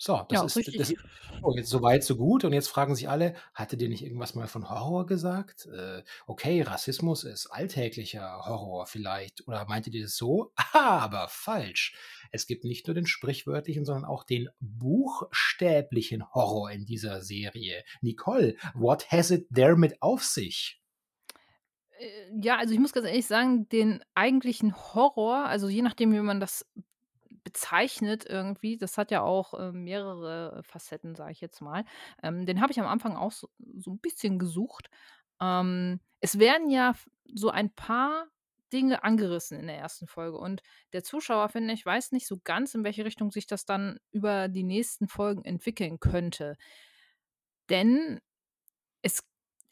So, 0.00 0.24
das 0.28 0.38
Ja, 0.38 0.44
ist, 0.44 0.56
richtig. 0.56 0.76
das 0.76 0.94
oh, 1.42 1.52
jetzt 1.56 1.70
so 1.70 1.82
weit, 1.82 2.04
so 2.04 2.16
gut. 2.16 2.44
Und 2.44 2.52
jetzt 2.52 2.68
fragen 2.68 2.94
sich 2.94 3.08
alle, 3.08 3.34
hatte 3.52 3.76
dir 3.76 3.88
nicht 3.88 4.04
irgendwas 4.04 4.36
mal 4.36 4.46
von 4.46 4.70
Horror 4.70 5.06
gesagt? 5.06 5.66
Äh, 5.66 6.04
okay, 6.28 6.62
Rassismus 6.62 7.24
ist 7.24 7.48
alltäglicher 7.48 8.44
Horror 8.46 8.86
vielleicht. 8.86 9.46
Oder 9.48 9.66
meinte 9.66 9.90
ihr 9.90 10.02
das 10.02 10.16
so? 10.16 10.52
Ah, 10.74 10.98
aber 11.00 11.26
falsch. 11.28 11.96
Es 12.30 12.46
gibt 12.46 12.62
nicht 12.62 12.86
nur 12.86 12.94
den 12.94 13.06
sprichwörtlichen, 13.06 13.84
sondern 13.84 14.04
auch 14.04 14.22
den 14.22 14.48
buchstäblichen 14.60 16.22
Horror 16.32 16.70
in 16.70 16.84
dieser 16.84 17.20
Serie. 17.22 17.82
Nicole, 18.00 18.54
what 18.74 19.10
has 19.10 19.30
it 19.30 19.48
there 19.52 19.76
mit 19.76 20.00
auf 20.00 20.22
sich? 20.22 20.80
Äh, 21.98 22.06
ja, 22.40 22.58
also 22.58 22.74
ich 22.74 22.80
muss 22.80 22.92
ganz 22.92 23.06
ehrlich 23.06 23.26
sagen, 23.26 23.68
den 23.70 24.04
eigentlichen 24.14 24.76
Horror, 24.94 25.46
also 25.46 25.68
je 25.68 25.82
nachdem, 25.82 26.12
wie 26.12 26.20
man 26.20 26.38
das 26.38 26.64
bezeichnet 27.48 28.26
irgendwie. 28.28 28.76
Das 28.76 28.98
hat 28.98 29.10
ja 29.10 29.22
auch, 29.22 29.54
äh, 29.54 29.72
mehrere 29.72 30.62
Facetten, 30.64 31.14
sage 31.16 31.32
ich 31.32 31.40
jetzt 31.40 31.60
mal. 31.62 31.84
Ähm, 32.22 32.44
den 32.46 32.60
habe 32.60 32.72
ich 32.72 32.80
am 32.80 32.86
Anfang 32.86 33.16
auch 33.16 33.32
so 33.32 33.48
so 33.78 33.92
'n 33.92 33.98
bisschen 34.00 34.38
gesucht. 34.38 34.90
Ähm, 35.40 36.00
es 36.20 36.38
werden 36.38 36.70
ja 36.70 36.94
so 37.34 37.48
ein 37.50 37.70
paar 37.74 38.26
Dinge 38.72 39.02
angerissen 39.04 39.58
in 39.58 39.66
der 39.68 39.78
ersten 39.78 40.06
Folge 40.06 40.36
und 40.38 40.62
der 40.92 41.02
Zuschauer, 41.04 41.48
finde 41.48 41.72
ich, 41.74 41.86
weiß 41.86 42.12
nicht 42.12 42.26
so 42.26 42.38
ganz, 42.44 42.74
in 42.74 42.84
welche 42.84 43.04
Richtung 43.06 43.30
sich 43.30 43.46
das 43.46 43.64
dann 43.64 43.98
über 44.12 44.48
die 44.48 44.64
nächsten 44.64 45.08
Folgen 45.08 45.44
entwickeln 45.44 46.00
könnte. 46.00 46.56
Denn 47.70 48.20
es 49.02 49.22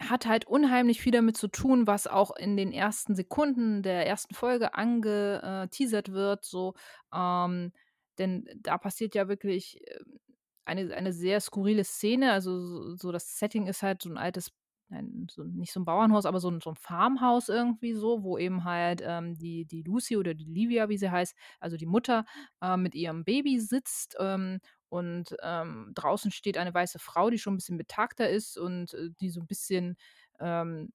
hat 0.02 0.26
halt 0.26 0.46
unheimlich 0.46 1.00
viel 1.00 1.12
damit 1.12 1.36
zu 1.36 1.48
tun, 1.48 1.86
was 1.86 2.06
auch 2.06 2.34
in 2.36 2.56
den 2.56 2.72
ersten 2.72 3.14
Sekunden 3.14 3.82
der 3.82 4.06
ersten 4.06 4.34
Folge 4.34 4.74
angeteasert 4.74 6.12
wird, 6.12 6.44
so. 6.44 6.74
Ähm, 7.14 7.72
denn 8.18 8.46
da 8.56 8.78
passiert 8.78 9.14
ja 9.14 9.28
wirklich, 9.28 9.80
ähm, 9.88 10.18
eine 10.66 10.94
eine 10.94 11.12
sehr 11.12 11.40
skurrile 11.40 11.84
Szene. 11.84 12.32
Also, 12.32 12.60
so 12.60 12.96
so 12.96 13.12
das 13.12 13.38
Setting 13.38 13.66
ist 13.68 13.82
halt 13.82 14.02
so 14.02 14.10
'n 14.10 14.18
altes 14.18 14.50
nein, 14.88 15.26
so 15.30 15.44
nicht 15.44 15.72
so 15.72 15.80
'n 15.80 15.84
Bauernhaus, 15.86 16.26
aber 16.26 16.40
so 16.40 16.48
'n 16.50 16.60
so 16.60 16.70
'n 16.70 16.76
Farmhaus 16.76 17.48
irgendwie 17.48 17.94
so, 17.94 18.22
wo 18.24 18.38
eben 18.38 18.64
halt, 18.64 19.02
ähm, 19.04 19.34
die 19.36 19.64
die 19.66 19.82
Lucy 19.82 20.16
oder 20.16 20.34
die 20.34 20.44
Livia, 20.44 20.88
wie 20.88 20.98
sie 20.98 21.10
heißt, 21.10 21.34
also 21.60 21.76
die 21.76 21.86
Mutter, 21.86 22.24
äh, 22.62 22.76
mit 22.76 22.94
ihrem 22.94 23.24
Baby 23.24 23.60
sitzt, 23.60 24.16
ähm, 24.20 24.60
und, 24.88 25.36
ähm, 25.42 25.92
draußen 25.94 26.30
steht 26.30 26.58
eine 26.58 26.74
weiße 26.74 26.98
Frau, 26.98 27.30
die 27.30 27.38
schon 27.38 27.54
'n 27.54 27.56
bisschen 27.58 27.78
betagter 27.78 28.28
ist 28.30 28.58
und, 28.58 28.94
äh, 28.94 29.10
die 29.20 29.30
so 29.30 29.40
'n 29.40 29.46
bisschen, 29.46 29.96
ähm, 30.40 30.92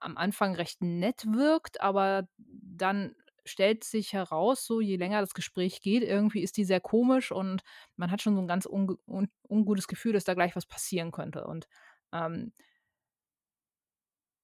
am 0.00 0.16
Anfang 0.18 0.54
recht 0.56 0.82
nett 0.82 1.24
wirkt, 1.26 1.80
aber 1.80 2.28
dann 2.38 3.14
stellt 3.44 3.84
sich 3.84 4.12
heraus, 4.12 4.66
so 4.66 4.80
je 4.80 4.96
länger 4.96 5.20
das 5.20 5.34
Gespräch 5.34 5.80
geht, 5.82 6.02
irgendwie 6.04 6.42
ist 6.42 6.56
die 6.56 6.64
sehr 6.64 6.80
komisch 6.80 7.32
und 7.32 7.62
man 7.96 8.10
hat 8.10 8.22
schon 8.22 8.34
so 8.36 8.40
'n 8.42 8.48
ganz 8.48 8.66
unge 8.66 8.96
un 9.08 9.28
ungutes 9.48 9.88
Gefühl, 9.88 10.12
dass 10.14 10.24
da 10.24 10.34
gleich 10.34 10.56
was 10.56 10.66
passieren 10.66 11.10
könnte. 11.12 11.46
Und, 11.46 11.66
ähm 12.12 12.52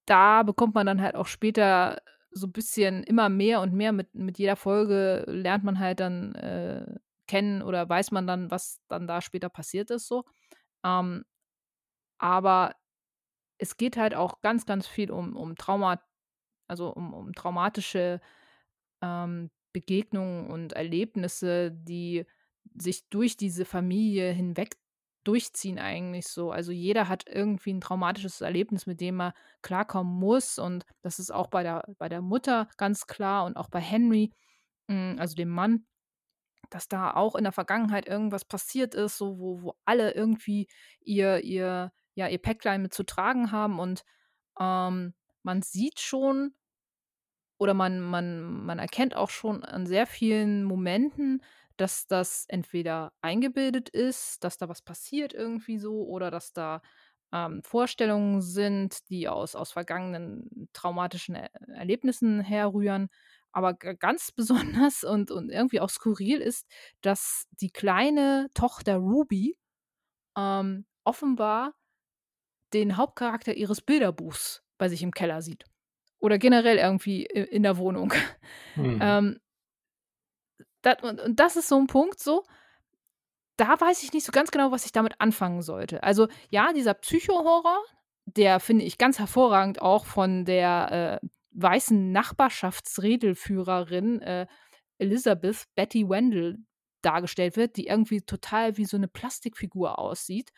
da 0.08 0.42
bekommt 0.42 0.74
man 0.74 0.86
dann 0.86 1.02
halt 1.02 1.14
auch 1.16 1.26
später 1.26 1.98
so 2.30 2.48
bisschen 2.48 3.02
immer 3.04 3.28
mehr 3.28 3.60
und 3.60 3.74
mehr 3.74 3.92
mit 3.92 4.14
mit 4.14 4.38
jeder 4.38 4.56
Folge 4.56 5.24
lernt 5.26 5.64
man 5.64 5.78
halt 5.78 6.00
dann, 6.00 6.34
äh, 6.34 6.98
kennen 7.28 7.62
oder 7.62 7.88
weiß 7.88 8.12
man 8.12 8.26
dann, 8.28 8.50
was 8.52 8.80
dann 8.88 9.06
da 9.08 9.22
später 9.22 9.50
passiert 9.50 9.90
ist 9.92 10.08
so. 10.08 10.24
Ähm, 10.84 11.24
aber 12.18 12.74
es 13.58 13.76
geht 13.76 13.96
halt 13.96 14.14
auch 14.14 14.40
ganz, 14.42 14.66
ganz 14.66 14.86
viel 14.88 15.10
um 15.12 15.36
um 15.36 15.56
Trauma 15.56 16.00
also, 16.68 16.90
um 16.94 17.14
um 17.14 17.32
traumatische, 17.34 18.20
ähm, 19.02 19.50
Begegnungen 19.74 20.50
und 20.50 20.72
Erlebnisse, 20.74 21.72
die 21.72 22.26
sich 22.78 23.08
durch 23.10 23.36
diese 23.38 23.64
Familie 23.66 24.32
hinweg 24.32 24.76
durchziehen 25.24 25.78
eigentlich 25.80 26.28
so. 26.28 26.52
Also, 26.52 26.72
jeder 26.72 27.08
hat 27.08 27.24
irgendwie 27.28 27.70
'n 27.72 27.80
traumatisches 27.82 28.40
Erlebnis, 28.42 28.86
mit 28.86 29.00
dem 29.00 29.20
er 29.20 29.34
klarkommen 29.62 30.14
muss 30.18 30.58
und 30.58 30.84
das 31.02 31.18
ist 31.20 31.30
auch 31.32 31.48
bei 31.48 31.62
der 31.64 31.84
bei 31.98 32.08
der 32.10 32.22
Mutter 32.22 32.68
ganz 32.78 33.06
klar 33.08 33.44
und 33.46 33.56
auch 33.56 33.68
bei 33.70 33.80
Henry, 33.80 34.32
hm, 34.90 35.16
also 35.20 35.34
dem 35.36 35.50
Mann, 35.50 35.86
dass 36.70 36.88
da 36.88 37.12
auch 37.14 37.34
in 37.36 37.44
der 37.44 37.52
Vergangenheit 37.52 38.06
irgendwas 38.08 38.44
passiert 38.44 38.94
ist, 38.94 39.18
so 39.18 39.38
wo 39.38 39.62
wo 39.62 39.74
alle 39.84 40.12
irgendwie 40.14 40.68
ihr 41.00 41.42
ihr 41.44 41.92
ja, 42.14 42.26
ihr 42.28 42.38
Päcklein 42.38 42.82
mit 42.82 42.92
zu 42.94 43.04
tragen 43.04 43.52
haben 43.52 43.78
und, 43.80 44.04
ähm, 44.60 45.14
man 45.44 45.62
sieht 45.62 46.00
schon 46.00 46.54
oder 47.58 47.74
man 47.74 48.00
man 48.00 48.64
man 48.66 48.78
erkennt 48.78 49.16
auch 49.16 49.30
schon 49.30 49.64
an 49.64 49.86
sehr 49.86 50.06
vielen 50.06 50.64
Momenten, 50.64 51.42
dass 51.76 52.06
das 52.06 52.44
entweder 52.48 53.12
eingebildet 53.22 53.88
ist, 53.88 54.44
dass 54.44 54.58
da 54.58 54.68
was 54.68 54.82
passiert 54.82 55.32
irgendwie 55.34 55.78
so 55.78 56.06
oder 56.06 56.30
dass 56.30 56.52
da, 56.52 56.82
ähm, 57.32 57.62
Vorstellungen 57.64 58.40
sind, 58.42 59.08
die 59.10 59.28
aus 59.28 59.54
aus 59.56 59.72
vergangenen 59.72 60.68
traumatischen 60.72 61.34
Er 61.34 61.50
Erlebnissen 61.74 62.40
herrühren. 62.40 63.08
Aber 63.52 63.74
ganz 63.74 64.32
besonders 64.36 65.04
und 65.04 65.30
und 65.30 65.50
irgendwie 65.50 65.80
auch 65.80 65.90
skurril 65.90 66.40
ist, 66.40 66.66
dass 67.02 67.46
die 67.60 67.70
kleine 67.70 68.48
Tochter 68.54 68.96
Ruby, 68.96 69.58
ähm, 70.38 70.86
offenbar 71.04 71.74
den 72.72 72.96
Hauptcharakter 72.96 73.54
ihres 73.54 73.80
Bilderbuchs 73.80 74.62
bei 74.78 74.88
sich 74.88 75.02
im 75.02 75.12
Keller 75.12 75.42
sieht 75.42 75.64
oder 76.20 76.38
generell 76.38 76.78
irgendwie 76.78 77.24
in 77.26 77.62
der 77.62 77.78
Wohnung. 77.78 78.12
Mhm. 78.76 79.18
Ähm 79.20 79.40
dat 80.82 81.02
und 81.02 81.20
und 81.20 81.38
das 81.40 81.56
ist 81.56 81.68
so 81.68 81.76
'n 81.78 81.86
Punkt 81.86 82.18
so, 82.20 82.44
da 83.56 83.80
weiß 83.80 84.02
ich 84.04 84.12
nicht 84.12 84.24
so 84.24 84.32
ganz 84.32 84.50
genau, 84.50 84.70
was 84.70 84.84
ich 84.86 84.92
damit 84.92 85.20
anfangen 85.20 85.62
sollte. 85.62 86.02
Also, 86.02 86.28
ja, 86.50 86.72
dieser 86.72 86.94
Psycho-Horror, 86.94 87.78
der 88.26 88.60
finde 88.60 88.84
ich 88.84 88.98
ganz 88.98 89.18
hervorragend 89.18 89.82
auch 89.82 90.06
von 90.06 90.44
der, 90.44 91.20
äh, 91.22 91.26
weißen 91.62 92.10
Nachbarschafts-Redlführerin, 92.12 94.20
äh, 94.22 94.46
Elizabeth 94.98 95.64
Betty 95.76 96.08
Wendell 96.08 96.58
dargestellt 97.02 97.56
wird, 97.56 97.76
die 97.76 97.86
irgendwie 97.88 98.22
total 98.22 98.76
wie 98.78 98.84
so 98.86 98.96
'ne 98.98 99.08
Plastikfigur 99.08 99.98
aussieht. 99.98 100.50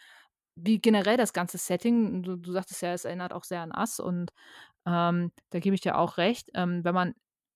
Wie 0.57 0.79
generell 0.81 1.17
das 1.17 1.33
ganze 1.33 1.57
Setting, 1.59 2.23
du 2.23 2.37
du 2.37 2.53
sagtest 2.53 2.83
ja, 2.83 2.93
es 2.95 3.05
erinnert 3.07 3.33
auch 3.33 3.45
sehr 3.45 3.63
an 3.63 3.73
Us 3.77 3.99
und, 4.01 4.33
ähm, 4.87 5.33
da 5.51 5.59
gebe 5.61 5.75
ich 5.77 5.81
dir 5.83 5.97
auch 5.99 6.19
recht. 6.19 6.51
Ähm, 6.55 6.85
wenn 6.85 6.95
man 6.95 7.15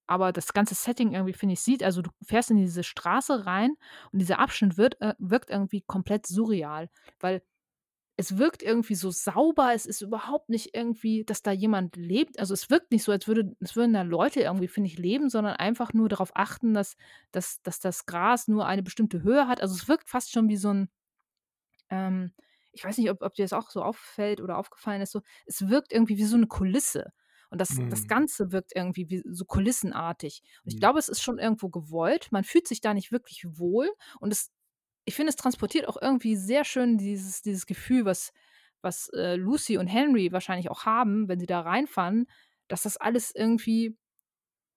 aber 0.09 0.33
das 0.33 0.53
ganze 0.55 0.75
Setting 0.77 1.13
irgendwie, 1.15 1.33
finde 1.35 1.53
ich, 1.55 1.61
sieht 1.63 1.83
also, 1.85 2.01
du 2.03 2.11
fährst 2.25 2.51
in 2.53 2.57
diese 2.59 2.85
Straße 2.85 3.45
rein 3.47 3.75
und 4.13 4.19
dieser 4.21 4.39
Abschnitt 4.41 4.77
wird 4.79 5.01
äh, 5.03 5.15
wirkt 5.19 5.51
irgendwie 5.51 5.83
komplett 5.83 6.27
surreal, 6.27 6.89
weil 7.21 7.43
es 8.16 8.38
wirkt 8.38 8.62
irgendwie 8.62 8.94
so 8.94 9.11
sauber. 9.11 9.73
Es 9.75 9.87
ist 9.87 10.00
überhaupt 10.02 10.49
nicht 10.49 10.75
irgendwie, 10.75 11.25
dass 11.25 11.42
da 11.42 11.52
jemand 11.52 11.97
lebt. 11.97 12.38
Also, 12.38 12.54
es 12.54 12.71
wirkt 12.71 12.92
nicht 12.92 13.04
so, 13.04 13.12
als 13.12 13.28
würde 13.28 13.56
als 13.61 13.76
würden 13.76 13.92
da 13.94 14.02
Leute 14.02 14.40
irgendwie, 14.40 14.68
finde 14.68 14.88
ich, 14.88 14.99
leben, 14.99 15.30
sondern 15.30 15.56
einfach 15.56 15.92
nur 15.94 16.09
darauf 16.09 16.33
achten, 16.37 16.75
dass 16.75 16.97
dass 17.33 17.62
dass 17.62 17.80
das 17.80 18.06
Gras 18.06 18.49
nur 18.49 18.66
eine 18.66 18.83
bestimmte 18.85 19.23
Höhe 19.23 19.49
hat. 19.49 19.61
Also, 19.62 19.75
es 19.75 19.88
wirkt 19.88 20.09
fast 20.11 20.33
schon 20.33 20.49
wie 20.49 20.56
so 20.56 20.71
'n 20.71 20.88
ähm, 21.90 22.33
ich 22.73 22.85
weiß 22.85 22.99
nicht, 22.99 23.11
ob 23.11 23.23
ob 23.23 23.35
dir 23.35 23.44
das 23.44 23.52
auch 23.52 23.71
so 23.71 23.83
auffällt 23.83 24.40
oder 24.40 24.59
aufgefallen 24.59 25.00
ist 25.02 25.12
so, 25.12 25.23
es 25.47 25.68
wirkt 25.68 25.92
irgendwie 25.92 26.16
wie 26.18 26.25
so 26.25 26.37
'ne 26.37 26.47
Kulisse. 26.47 27.12
Und 27.50 27.61
das 27.61 27.80
das 27.88 28.06
Mhm. 28.06 28.09
Ganze 28.09 28.52
wirkt 28.52 28.73
irgendwie 28.75 29.09
wie 29.11 29.23
so 29.30 29.44
kulissenartig. 29.44 30.42
Und 30.64 30.68
ich 30.73 30.76
Mhm. 30.76 30.80
glaube, 30.80 30.99
es 30.99 31.09
ist 31.09 31.23
schon 31.23 31.38
irgendwo 31.38 31.68
gewollt. 31.68 32.28
Man 32.33 32.42
fühlt 32.44 32.66
sich 32.68 32.80
da 32.80 32.94
nicht 32.94 33.12
wirklich 33.12 33.44
wohl 33.59 33.90
und 34.21 34.33
es 34.33 34.50
ich 35.04 35.14
finde, 35.14 35.30
es 35.30 35.37
transportiert 35.37 35.88
auch 35.88 35.96
irgendwie 36.00 36.37
sehr 36.37 36.64
schön 36.64 36.99
dieses 36.99 37.42
dieses 37.42 37.66
Gefühl, 37.66 38.04
was 38.04 38.32
was, 38.82 39.08
äh, 39.14 39.37
Lucy 39.37 39.78
und 39.78 39.87
Henry 39.87 40.30
wahrscheinlich 40.32 40.70
auch 40.70 40.84
haben, 40.84 41.26
wenn 41.28 41.40
sie 41.40 41.46
da 41.46 41.61
reinfahren, 41.62 42.26
dass 42.68 42.82
das 42.82 42.99
alles 42.99 43.34
irgendwie, 43.34 43.96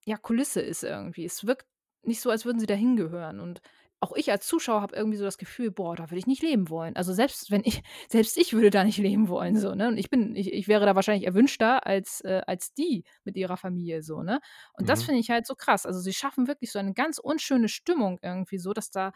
ja, 0.06 0.18
Kulisse 0.18 0.62
ist 0.62 0.84
irgendwie. 0.84 1.26
Es 1.26 1.46
wirkt 1.46 1.68
nicht 2.04 2.22
so, 2.22 2.30
als 2.32 2.46
würden 2.46 2.60
sie 2.60 2.66
da 2.68 2.76
hingehören. 2.76 3.40
Und 3.40 3.62
auch 4.00 4.16
ich 4.16 4.32
als 4.32 4.46
Zuschauer 4.48 4.82
habe 4.82 4.96
irgendwie 4.96 5.18
so 5.18 5.26
das 5.26 5.38
Gefühl: 5.38 5.72
„Boah, 5.72 5.96
da 5.96 6.06
würde 6.12 6.20
ich 6.20 6.28
nicht 6.28 6.44
leben 6.44 6.70
wollen.“ 6.70 6.96
Also, 6.96 7.14
selbst 7.14 7.52
wenn 7.52 7.62
ich 7.66 7.82
selbst 8.10 8.38
ich 8.38 8.54
würde 8.54 8.70
da 8.70 8.84
nicht 8.84 8.98
leben 9.00 9.28
wollen 9.30 9.58
so, 9.58 9.76
ne? 9.76 9.88
Und 9.90 9.98
ich 9.98 10.10
bin 10.10 10.36
ich 10.36 10.54
ich 10.54 10.68
wäre 10.68 10.86
da 10.86 10.96
wahrscheinlich 10.96 11.26
erwünschter 11.28 11.86
als 11.88 12.22
äh, 12.22 12.42
als 12.48 12.74
die 12.74 13.04
mit 13.24 13.36
ihrer 13.38 13.58
Familie 13.58 14.04
so, 14.04 14.24
ne? 14.24 14.40
Und 14.74 14.90
das 14.90 15.02
Mhm. 15.02 15.06
finde 15.06 15.20
ich 15.22 15.30
halt 15.32 15.46
so 15.48 15.56
krass. 15.56 15.86
Also, 15.86 16.00
sie 16.00 16.14
schaffen 16.14 16.48
wirklich 16.48 16.72
so 16.72 16.80
eine 16.80 16.94
ganz 16.94 17.18
unschöne 17.20 17.70
Stimmung 17.70 18.20
irgendwie 18.22 18.60
so, 18.60 18.74
dass 18.74 18.92
da 18.92 19.12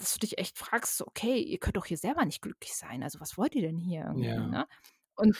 dass 0.00 0.14
du 0.14 0.20
dich 0.20 0.38
echt 0.38 0.58
fragst 0.58 1.02
„Okay, 1.06 1.38
ihr 1.42 1.58
könnt 1.58 1.76
doch 1.76 1.86
hier 1.86 1.98
selber 1.98 2.24
nicht 2.24 2.42
glücklich 2.42 2.74
sein. 2.76 3.02
Also, 3.02 3.20
was 3.20 3.38
wollt 3.38 3.54
ihr 3.54 3.62
denn 3.62 3.78
hier 3.78 4.04
irgendwie“, 4.06 4.46
Ja. 4.46 4.48
ne? 4.48 4.66
Und 5.16 5.36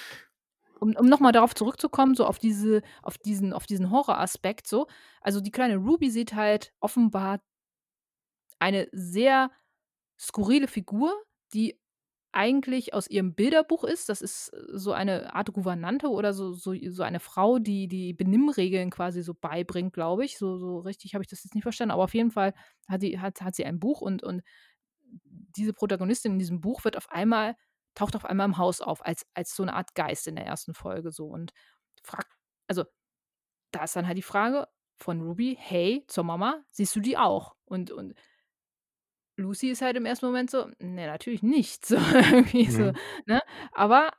um 0.81 0.97
um 0.97 1.07
noch 1.09 1.21
mal 1.21 1.33
darauf 1.33 1.55
zurückzukommen, 1.55 2.15
so 2.17 2.27
auf 2.27 2.39
diese 2.41 2.83
auf 3.03 3.19
diesen 3.19 3.53
auf 3.55 3.67
diesen 3.67 3.91
Horroraspekt 3.93 4.67
so. 4.69 4.87
Also, 5.23 5.41
die 5.41 5.51
kleine 5.53 5.77
Ruby 5.79 6.11
sieht 6.11 6.35
halt 6.35 6.73
offenbar 6.81 7.41
eine 8.59 8.89
sehr 8.93 9.51
skurrile 10.21 10.69
Figur, 10.69 11.15
die 11.55 11.80
eigentlich 12.33 12.95
aus 12.95 13.09
ihrem 13.11 13.35
Bilderbuch 13.35 13.85
ist. 13.85 14.09
Das 14.09 14.23
ist, 14.23 14.51
äh, 14.55 14.59
so 14.79 14.93
eine 14.93 15.35
Art 15.35 15.53
Gouvernante 15.53 16.09
oder 16.11 16.33
so 16.35 16.53
so 16.53 16.75
so 16.91 17.03
eine 17.03 17.21
Frau, 17.21 17.59
die 17.59 17.89
die 17.89 18.13
Benimmregeln 18.15 18.91
quasi 18.91 19.23
so 19.23 19.35
beibringt, 19.35 19.93
glaube 19.95 20.25
ich. 20.25 20.39
So 20.39 20.57
so 20.59 20.79
richtig 20.81 21.15
habe 21.15 21.23
ich 21.25 21.29
das 21.31 21.45
jetzt 21.45 21.55
nicht 21.55 21.65
verstanden, 21.65 21.93
aber 21.93 22.05
auf 22.05 22.15
jeden 22.15 22.31
Fall 22.31 22.55
hat 22.89 23.03
die 23.03 23.19
hat 23.21 23.41
hat 23.43 23.55
sie 23.57 23.65
ein 23.65 23.81
Buch 23.81 24.01
und 24.01 24.23
und 24.23 24.43
diese 25.57 25.73
Protagonistin 25.75 26.33
in 26.35 26.39
diesem 26.39 26.61
Buch 26.61 26.85
wird 26.85 26.97
auf 26.97 27.11
einmal 27.11 27.57
taucht 27.95 28.17
auf 28.17 28.25
einmal 28.27 28.47
im 28.47 28.59
Haus 28.59 28.81
auf 28.81 29.05
als 29.07 29.27
als 29.35 29.55
so 29.57 29.65
'ne 29.65 29.75
Art 29.75 29.95
Geist 29.97 30.27
in 30.29 30.37
der 30.37 30.47
1. 30.47 30.75
Folge 30.75 31.13
so 31.13 31.27
und 31.27 31.53
fragt 32.05 32.29
also, 32.69 32.85
da 33.73 33.85
ist 33.85 33.97
dann 33.97 34.07
halt 34.09 34.19
die 34.19 34.23
Frage 34.23 34.69
von 34.99 35.23
Ruby: 35.23 35.57
„Hey“ 35.61 36.05
zur 36.09 36.25
Mama: 36.25 36.63
„Siehst 36.73 36.97
du 36.97 37.01
die 37.01 37.19
auch?“ 37.19 37.57
Und 37.67 37.91
und 37.93 38.15
Lucy 39.41 39.71
ist 39.71 39.83
halt 39.83 39.97
im 39.97 40.07
1. 40.07 40.27
Moment 40.27 40.51
so: 40.51 40.69
„Ne, 40.81 41.07
natürlich 41.07 41.43
nicht“, 41.43 41.87
so 41.87 41.97
irgendwie 41.97 42.67
so, 42.71 42.93
Mhm. 42.93 43.01
ne? 43.27 43.41
Aber 43.73 44.11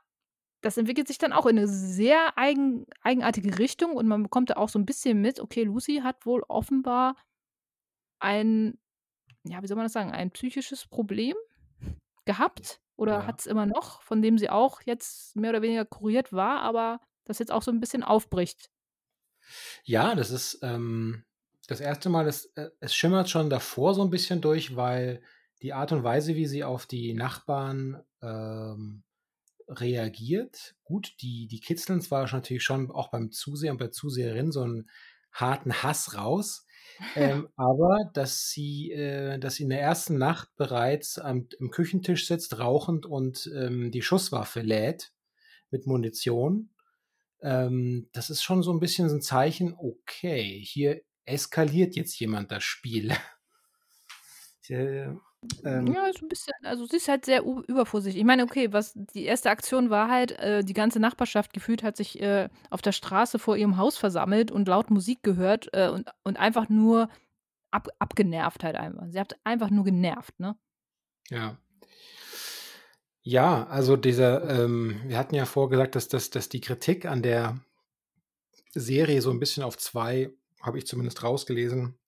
das 0.62 0.78
entwickelt 0.78 1.08
sich 1.08 1.18
dann 1.18 1.32
auch 1.34 1.46
in 1.46 1.56
'ne 1.56 1.68
sehr 1.68 2.38
eigen 2.38 2.86
eigenartige 3.02 3.58
Richtung 3.58 3.96
und 3.96 4.08
man 4.08 4.22
bekommt 4.24 4.50
da 4.50 4.54
auch 4.56 4.68
so 4.70 4.78
'n 4.80 4.86
bisschen 4.86 5.20
mit, 5.22 5.40
okay, 5.40 5.64
Lucy 5.64 6.00
hat 6.04 6.26
wohl 6.26 6.42
offenbar 6.48 7.16
ein 8.22 8.78
ja, 9.44 9.62
wie 9.62 9.68
soll 9.68 9.76
man 9.76 9.86
das 9.86 9.92
sagen, 9.94 10.12
ein 10.12 10.30
psychisches 10.32 10.86
Problem 10.88 11.36
gehabt 12.26 12.80
oder 12.96 13.26
Ja. 13.26 13.26
hat's 13.26 13.46
immer 13.46 13.66
noch, 13.66 14.02
von 14.02 14.22
dem 14.22 14.38
sie 14.38 14.50
auch 14.50 14.82
jetzt 14.84 15.36
mehr 15.36 15.50
oder 15.50 15.62
weniger 15.62 15.84
kuriert 15.86 16.32
war, 16.32 16.60
aber 16.62 17.00
das 17.24 17.38
jetzt 17.40 17.52
auch 17.52 17.62
so 17.62 17.70
'n 17.72 17.80
bisschen 17.80 18.02
aufbricht. 18.04 18.68
Ja, 19.86 20.14
das 20.14 20.30
ist, 20.30 20.58
ähm, 20.62 21.24
das 21.72 21.80
1. 21.80 22.08
Mal, 22.10 22.26
es 22.28 22.46
äh, 22.56 22.70
es 22.80 22.94
schimmert 22.94 23.30
schon 23.30 23.50
davor 23.50 23.94
so 23.94 24.02
'n 24.02 24.10
bisschen 24.10 24.40
durch, 24.40 24.76
weil 24.76 25.22
die 25.62 25.72
Art 25.74 25.92
und 25.92 26.04
Weise, 26.04 26.34
wie 26.36 26.46
sie 26.46 26.64
auf 26.64 26.86
die 26.86 27.14
Nachbarn, 27.14 28.02
ähm, 28.22 29.04
reagiert 29.68 30.76
gut, 30.84 31.14
die 31.22 31.48
die 31.48 31.60
kitzeln 31.60 32.00
zwar 32.02 32.30
natürlich 32.32 32.64
schon 32.64 32.90
auch 32.92 33.10
beim 33.10 33.32
Zuseher 33.32 33.72
und 33.72 33.78
bei 33.78 33.88
Zuseherin 33.88 34.52
so 34.52 34.62
'n 34.64 34.88
harten 35.32 35.72
Hass 35.84 36.16
raus, 36.16 36.66
ähm, 37.16 37.48
aber 37.56 38.10
dass 38.14 38.50
sie, 38.50 38.92
äh, 38.92 39.38
dass 39.40 39.56
sie 39.56 39.64
in 39.64 39.70
der 39.70 39.80
ersten 39.82 40.18
Nacht 40.18 40.50
bereits 40.56 41.18
am, 41.18 41.48
im 41.60 41.70
Küchentisch 41.70 42.26
sitzt, 42.28 42.58
rauchend 42.60 43.06
und 43.06 43.50
ähm, 43.56 43.90
die 43.92 44.02
Schusswaffe 44.02 44.62
lädt 44.62 45.12
mit 45.70 45.86
Munition. 45.88 46.70
Ähm, 47.42 48.08
das 48.12 48.30
ist 48.30 48.42
schon 48.44 48.62
so 48.64 48.72
ein 48.72 48.80
bisschen 48.80 49.08
so 49.10 49.16
ein 49.16 49.22
Zeichen, 49.22 49.74
okay, 49.78 50.60
hier 50.64 51.02
eskaliert 51.24 51.94
jetzt 51.96 52.18
jemand 52.18 52.50
das 52.50 52.64
Spiel. 52.64 53.12
ähm, 54.68 55.20
ja, 55.64 56.12
so 56.12 56.24
ein 56.24 56.28
bisschen, 56.28 56.54
also 56.62 56.86
sie 56.86 56.96
ist 56.96 57.08
halt 57.08 57.24
sehr 57.24 57.42
übervorsichtig. 57.42 58.20
Ich 58.20 58.26
meine, 58.26 58.44
okay, 58.44 58.72
was 58.72 58.92
die 58.94 59.24
erste 59.24 59.50
Aktion 59.50 59.90
war 59.90 60.08
halt, 60.08 60.32
äh, 60.38 60.62
die 60.62 60.74
ganze 60.74 61.00
Nachbarschaft 61.00 61.52
gefühlt 61.52 61.82
hat 61.82 61.96
sich 61.96 62.20
äh, 62.20 62.48
auf 62.70 62.82
der 62.82 62.92
Straße 62.92 63.38
vor 63.38 63.56
ihrem 63.56 63.76
Haus 63.76 63.98
versammelt 63.98 64.50
und 64.50 64.68
laut 64.68 64.90
Musik 64.90 65.22
gehört 65.22 65.68
äh, 65.72 65.88
und, 65.88 66.08
und 66.22 66.38
einfach 66.38 66.68
nur 66.68 67.08
ab, 67.70 67.88
abgenervt 67.98 68.64
halt 68.64 68.76
einfach. 68.76 69.06
Sie 69.08 69.18
hat 69.18 69.36
einfach 69.44 69.70
nur 69.70 69.84
genervt, 69.84 70.38
ne? 70.38 70.56
Ja. 71.28 71.58
Ja, 73.24 73.66
also 73.68 73.96
dieser, 73.96 74.48
ähm, 74.50 75.00
wir 75.06 75.16
hatten 75.16 75.36
ja 75.36 75.44
vorgesagt, 75.44 75.94
dass, 75.94 76.08
dass, 76.08 76.30
dass 76.30 76.48
die 76.48 76.60
Kritik 76.60 77.06
an 77.06 77.22
der 77.22 77.60
Serie 78.74 79.22
so 79.22 79.30
ein 79.30 79.38
bisschen 79.38 79.62
auf 79.62 79.78
zwei, 79.78 80.30
habe 80.62 80.78
ich 80.78 80.86
zumindest 80.86 81.22
rausgelesen, 81.22 81.98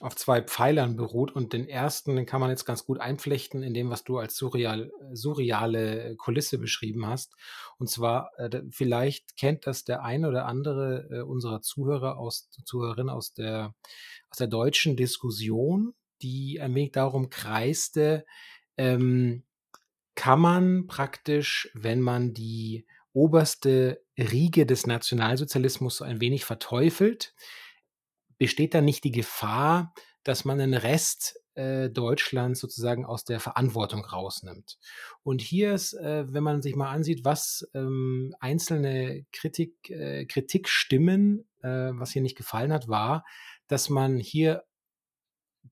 auf 0.00 0.16
zwei 0.16 0.42
Pfeilern 0.42 0.96
beruht 0.96 1.32
und 1.32 1.52
den 1.52 1.68
ersten, 1.68 2.16
den 2.16 2.26
kann 2.26 2.40
man 2.40 2.50
jetzt 2.50 2.64
ganz 2.64 2.84
gut 2.84 2.98
einflechten 2.98 3.62
in 3.62 3.74
dem, 3.74 3.90
was 3.90 4.02
du 4.02 4.18
als 4.18 4.36
surreal, 4.36 4.90
surreale 5.12 6.16
Kulisse 6.16 6.58
beschrieben 6.58 7.06
hast. 7.06 7.34
Und 7.78 7.88
zwar, 7.88 8.30
äh, 8.38 8.62
vielleicht 8.70 9.36
kennt 9.36 9.66
das 9.66 9.84
der 9.84 10.02
eine 10.02 10.28
oder 10.28 10.46
andere 10.46 11.08
äh, 11.10 11.20
unserer 11.20 11.60
Zuhörer 11.60 12.18
aus, 12.18 12.50
Zuhörerinnen 12.64 13.10
aus 13.10 13.34
der, 13.34 13.74
aus 14.30 14.38
der 14.38 14.48
deutschen 14.48 14.96
Diskussion, 14.96 15.94
die 16.22 16.60
ein 16.60 16.74
wenig 16.74 16.92
darum 16.92 17.30
kreiste, 17.30 18.24
ähm, 18.76 19.44
kann 20.16 20.40
man 20.40 20.86
praktisch, 20.86 21.70
wenn 21.74 22.00
man 22.00 22.34
die 22.34 22.86
oberste 23.12 24.02
Riege 24.18 24.66
des 24.66 24.86
Nationalsozialismus 24.86 25.98
so 25.98 26.04
ein 26.04 26.20
wenig 26.20 26.44
verteufelt, 26.44 27.34
besteht 28.44 28.74
da 28.74 28.82
nicht 28.82 29.04
die 29.04 29.10
Gefahr, 29.10 29.94
dass 30.22 30.44
man 30.44 30.58
den 30.58 30.74
Rest 30.74 31.40
äh, 31.54 31.88
Deutschlands 31.88 32.60
sozusagen 32.60 33.06
aus 33.06 33.24
der 33.24 33.40
Verantwortung 33.40 34.04
rausnimmt. 34.04 34.78
Und 35.22 35.40
hier 35.40 35.72
ist, 35.72 35.94
äh, 35.94 36.30
wenn 36.30 36.42
man 36.42 36.60
sich 36.60 36.76
mal 36.76 36.90
ansieht, 36.90 37.24
was 37.24 37.66
ähm, 37.72 38.34
einzelne 38.40 39.24
Kritik, 39.32 39.88
äh, 39.88 40.26
Kritikstimmen, 40.26 41.48
äh, 41.62 41.92
was 41.94 42.10
hier 42.10 42.20
nicht 42.20 42.36
gefallen 42.36 42.70
hat, 42.70 42.86
war, 42.86 43.24
dass 43.66 43.88
man 43.88 44.18
hier 44.18 44.64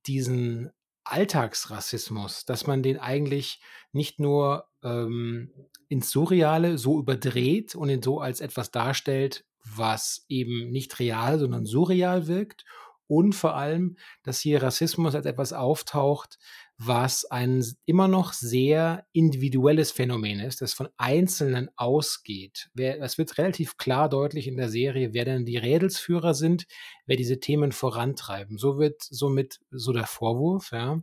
diesen 0.06 0.70
Alltagsrassismus, 1.04 2.46
dass 2.46 2.66
man 2.66 2.82
den 2.82 2.98
eigentlich 2.98 3.60
nicht 3.92 4.18
nur 4.18 4.66
ähm, 4.82 5.52
ins 5.90 6.10
Surreale 6.10 6.78
so 6.78 6.98
überdreht 6.98 7.74
und 7.74 7.90
ihn 7.90 8.02
so 8.02 8.18
als 8.18 8.40
etwas 8.40 8.70
darstellt, 8.70 9.44
was 9.64 10.24
eben 10.28 10.70
nicht 10.70 10.98
real, 10.98 11.38
sondern 11.38 11.66
surreal 11.66 12.26
wirkt. 12.26 12.64
Und 13.08 13.34
vor 13.34 13.56
allem, 13.56 13.96
dass 14.22 14.40
hier 14.40 14.62
Rassismus 14.62 15.14
als 15.14 15.26
etwas 15.26 15.52
auftaucht, 15.52 16.38
was 16.78 17.26
ein 17.26 17.62
immer 17.84 18.08
noch 18.08 18.32
sehr 18.32 19.06
individuelles 19.12 19.90
Phänomen 19.90 20.40
ist, 20.40 20.62
das 20.62 20.72
von 20.72 20.88
Einzelnen 20.96 21.68
ausgeht. 21.76 22.70
Es 22.74 23.18
wird 23.18 23.36
relativ 23.36 23.76
klar 23.76 24.08
deutlich 24.08 24.48
in 24.48 24.56
der 24.56 24.70
Serie, 24.70 25.12
wer 25.12 25.26
denn 25.26 25.44
die 25.44 25.58
Rädelsführer 25.58 26.32
sind, 26.32 26.66
wer 27.04 27.16
diese 27.16 27.38
Themen 27.38 27.72
vorantreiben. 27.72 28.56
So 28.56 28.78
wird 28.78 29.02
somit 29.02 29.60
so 29.70 29.92
der 29.92 30.06
Vorwurf, 30.06 30.72
ja, 30.72 31.02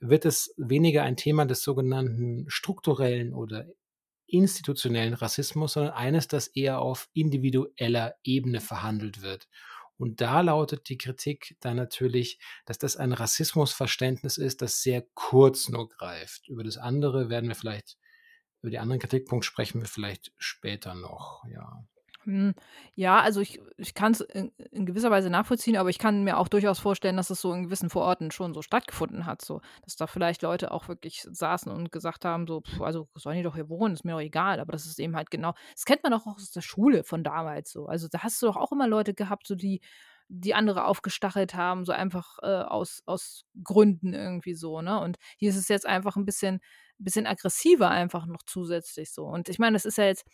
wird 0.00 0.24
es 0.24 0.54
weniger 0.56 1.02
ein 1.02 1.16
Thema 1.16 1.44
des 1.44 1.62
sogenannten 1.62 2.46
strukturellen 2.48 3.34
oder 3.34 3.66
institutionellen 4.32 5.14
Rassismus, 5.14 5.74
sondern 5.74 5.92
eines, 5.92 6.26
das 6.26 6.48
eher 6.48 6.80
auf 6.80 7.08
individueller 7.12 8.14
Ebene 8.24 8.60
verhandelt 8.60 9.22
wird. 9.22 9.48
Und 9.98 10.20
da 10.20 10.40
lautet 10.40 10.88
die 10.88 10.98
Kritik 10.98 11.56
dann 11.60 11.76
natürlich, 11.76 12.40
dass 12.64 12.78
das 12.78 12.96
ein 12.96 13.12
Rassismusverständnis 13.12 14.38
ist, 14.38 14.62
das 14.62 14.82
sehr 14.82 15.04
kurz 15.14 15.68
nur 15.68 15.88
greift. 15.88 16.48
Über 16.48 16.64
das 16.64 16.76
andere 16.76 17.28
werden 17.28 17.48
wir 17.48 17.54
vielleicht, 17.54 17.98
über 18.62 18.70
die 18.70 18.78
anderen 18.78 19.00
Kritikpunkte 19.00 19.46
sprechen 19.46 19.80
wir 19.80 19.88
vielleicht 19.88 20.32
später 20.38 20.94
noch, 20.94 21.44
ja. 21.48 21.84
Hm, 22.24 22.54
ja, 22.94 23.18
also 23.20 23.40
ich 23.40 23.60
ich 23.76 23.94
kann's 23.94 24.20
in 24.20 24.52
in 24.70 24.86
gewisser 24.86 25.10
Weise 25.10 25.28
nachvollziehen, 25.28 25.76
aber 25.76 25.88
ich 25.90 25.98
kann 25.98 26.22
mir 26.22 26.38
auch 26.38 26.46
durchaus 26.46 26.78
vorstellen, 26.78 27.16
dass 27.16 27.30
es 27.30 27.40
so 27.40 27.52
in 27.52 27.64
gewissen 27.64 27.90
Vororten 27.90 28.30
schon 28.30 28.54
so 28.54 28.62
stattgefunden 28.62 29.26
hat, 29.26 29.42
so. 29.42 29.60
Dass 29.82 29.96
da 29.96 30.06
vielleicht 30.06 30.42
Leute 30.42 30.70
auch 30.70 30.86
wirklich 30.86 31.26
saßen 31.28 31.72
und 31.72 31.90
gesagt 31.90 32.24
haben, 32.24 32.46
so: 32.46 32.60
„Pf, 32.60 32.80
also 32.80 33.08
sollen 33.16 33.38
die 33.38 33.42
doch 33.42 33.56
hier 33.56 33.68
wohnen, 33.68 33.94
ist 33.94 34.04
mir 34.04 34.12
doch 34.12 34.20
egal.“ 34.20 34.60
Aber 34.60 34.70
das 34.72 34.86
ist 34.86 35.00
eben 35.00 35.16
halt 35.16 35.30
genau 35.32 35.54
das 35.74 35.84
kennt 35.84 36.04
man 36.04 36.12
doch 36.12 36.24
auch 36.26 36.36
aus 36.36 36.52
der 36.52 36.60
Schule 36.60 37.02
von 37.02 37.24
damals 37.24 37.72
so. 37.72 37.86
Also, 37.86 38.06
da 38.08 38.20
hast 38.22 38.40
du 38.40 38.46
doch 38.46 38.56
auch 38.56 38.70
immer 38.70 38.86
Leute 38.86 39.14
gehabt, 39.14 39.46
so 39.48 39.56
die 39.56 39.80
die 40.28 40.54
andere 40.54 40.86
aufgestachelt 40.86 41.54
haben, 41.54 41.84
so 41.84 41.92
einfach, 41.92 42.38
äh, 42.42 42.46
aus 42.46 43.02
aus 43.06 43.44
Gründen 43.64 44.14
irgendwie 44.14 44.54
so, 44.54 44.80
ne? 44.80 44.98
Und 45.00 45.18
hier 45.36 45.50
ist 45.50 45.56
es 45.56 45.68
jetzt 45.68 45.86
einfach 45.86 46.16
ein 46.16 46.24
bisschen 46.24 46.60
bisschen 46.98 47.26
aggressiver 47.26 47.90
einfach 47.90 48.26
noch 48.26 48.42
zusätzlich 48.46 49.12
so. 49.12 49.24
Und 49.26 49.48
ich 49.48 49.58
meine, 49.58 49.74
das 49.74 49.84
ist 49.84 49.98
ja 49.98 50.04
jetzt 50.04 50.24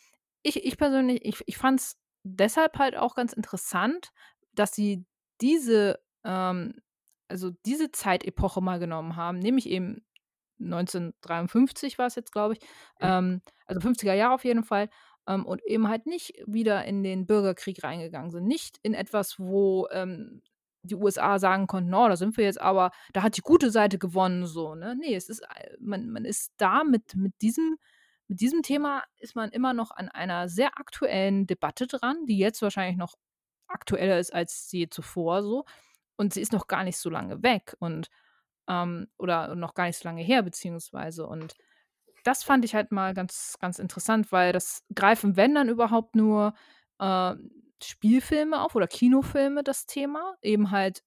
ich 0.43 0.65
ich 0.65 0.77
persönlich, 0.79 1.25
ich 1.25 1.43
ich 1.47 1.57
fand 1.59 1.81
es 1.81 1.97
deshalb 2.25 2.79
halt 2.79 2.97
auch 2.97 3.15
ganz 3.15 3.33
interessant, 3.33 4.11
dass 4.55 4.73
sie 4.75 5.05
diese, 5.41 6.01
ähm 6.25 6.75
also 7.31 7.51
diese 7.67 7.93
Zeitepoche 7.93 8.63
mal 8.63 8.79
genommen 8.79 9.17
haben, 9.17 9.39
nämlich 9.39 9.69
eben 9.69 10.07
1953 10.59 11.99
war 11.99 12.07
es 12.07 12.15
jetzt, 12.15 12.33
glaube 12.33 12.55
ich, 12.55 12.61
Mhm. 13.01 13.09
ähm, 13.09 13.43
also 13.67 13.81
50er 13.83 14.15
Jahre 14.15 14.35
auf 14.35 14.45
jeden 14.45 14.65
Fall, 14.65 14.89
ähm, 15.29 15.45
und 15.47 15.63
eben 15.67 15.89
halt 15.89 16.07
nicht 16.07 16.33
wieder 16.47 16.85
in 16.87 17.03
den 17.03 17.27
Bürgerkrieg 17.27 17.85
reingegangen 17.85 18.31
sind. 18.31 18.47
Nicht 18.47 18.79
in 18.83 18.95
etwas, 18.95 19.39
wo, 19.39 19.89
ähm, 19.93 20.43
die 20.83 20.95
USA 20.97 21.39
sagen 21.39 21.67
konnten: 21.67 21.93
„Oh, 21.95 22.09
da 22.09 22.17
sind 22.17 22.37
wir 22.39 22.45
jetzt 22.45 22.61
aber 22.61 22.93
da 23.13 23.23
hat 23.23 23.37
die 23.37 23.43
gute 23.43 23.71
Seite 23.71 23.99
gewonnen“, 23.99 24.47
so, 24.47 24.75
ne? 24.75 24.97
Ne, 24.97 25.15
es 25.15 25.29
ist 25.29 25.43
ei 25.51 25.77
man 25.81 26.09
man 26.11 26.25
ist 26.25 26.53
da 26.59 26.83
mit 26.85 27.15
mit 27.17 27.35
diesem 27.43 27.77
mit 28.29 28.41
diesem 28.41 28.63
Thema 28.63 29.05
ist 29.19 29.37
man 29.37 29.51
immer 29.51 29.73
noch 29.75 29.91
an 29.91 30.09
einer 30.09 30.49
sehr 30.49 30.79
aktuellen 30.79 31.47
Debatte 31.47 31.87
dran, 31.87 32.27
die 32.27 32.39
jetzt 32.39 32.63
wahrscheinlich 32.63 32.97
noch 32.99 33.15
aktueller 33.69 34.19
ist 34.19 34.33
als 34.35 34.71
je 34.73 34.89
zuvor 34.91 35.43
so. 35.43 35.65
Und 36.17 36.35
sie 36.35 36.41
ist 36.43 36.53
noch 36.53 36.67
gar 36.69 36.85
nicht 36.85 36.99
so 36.99 37.11
lange 37.11 37.43
weg 37.43 37.77
und, 37.81 38.09
ähm 38.69 39.09
oder 39.19 39.55
noch 39.57 39.75
gar 39.75 39.87
nicht 39.87 39.99
so 39.99 40.09
lange 40.09 40.23
her 40.23 40.43
beziehungsweise. 40.43 41.27
Und 41.27 41.55
das 42.25 42.45
fand 42.45 42.65
ich 42.65 42.75
halt 42.75 42.93
mal 42.93 43.15
ganz 43.15 43.57
ganz 43.61 43.79
interessant, 43.79 44.33
weil 44.33 44.53
das 44.53 44.85
greifen, 44.95 45.37
wenn 45.37 45.55
dann 45.55 45.69
überhaupt 45.69 46.17
nur, 46.17 46.55
äh, 47.01 47.35
Spielfilme 47.83 48.61
auf 48.63 48.75
oder 48.77 48.89
Kinofilme 48.89 49.63
das 49.65 49.87
Thema, 49.87 50.37
eben 50.43 50.71
halt 50.73 51.03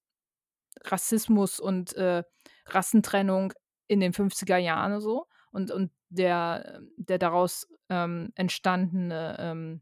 Rassismus 0.86 1.60
und, 1.60 1.94
äh, 1.96 2.24
Rassentrennung 2.68 3.54
in 3.88 4.00
den 4.00 4.14
50er 4.14 4.58
Jahren 4.58 5.02
so 5.02 5.28
und 5.52 5.72
und 5.72 5.92
der 6.12 6.76
ähm, 6.78 6.92
der 6.98 7.20
daraus, 7.20 7.68
ähm, 7.90 8.32
entstandene, 8.36 9.38
ähm, 9.40 9.82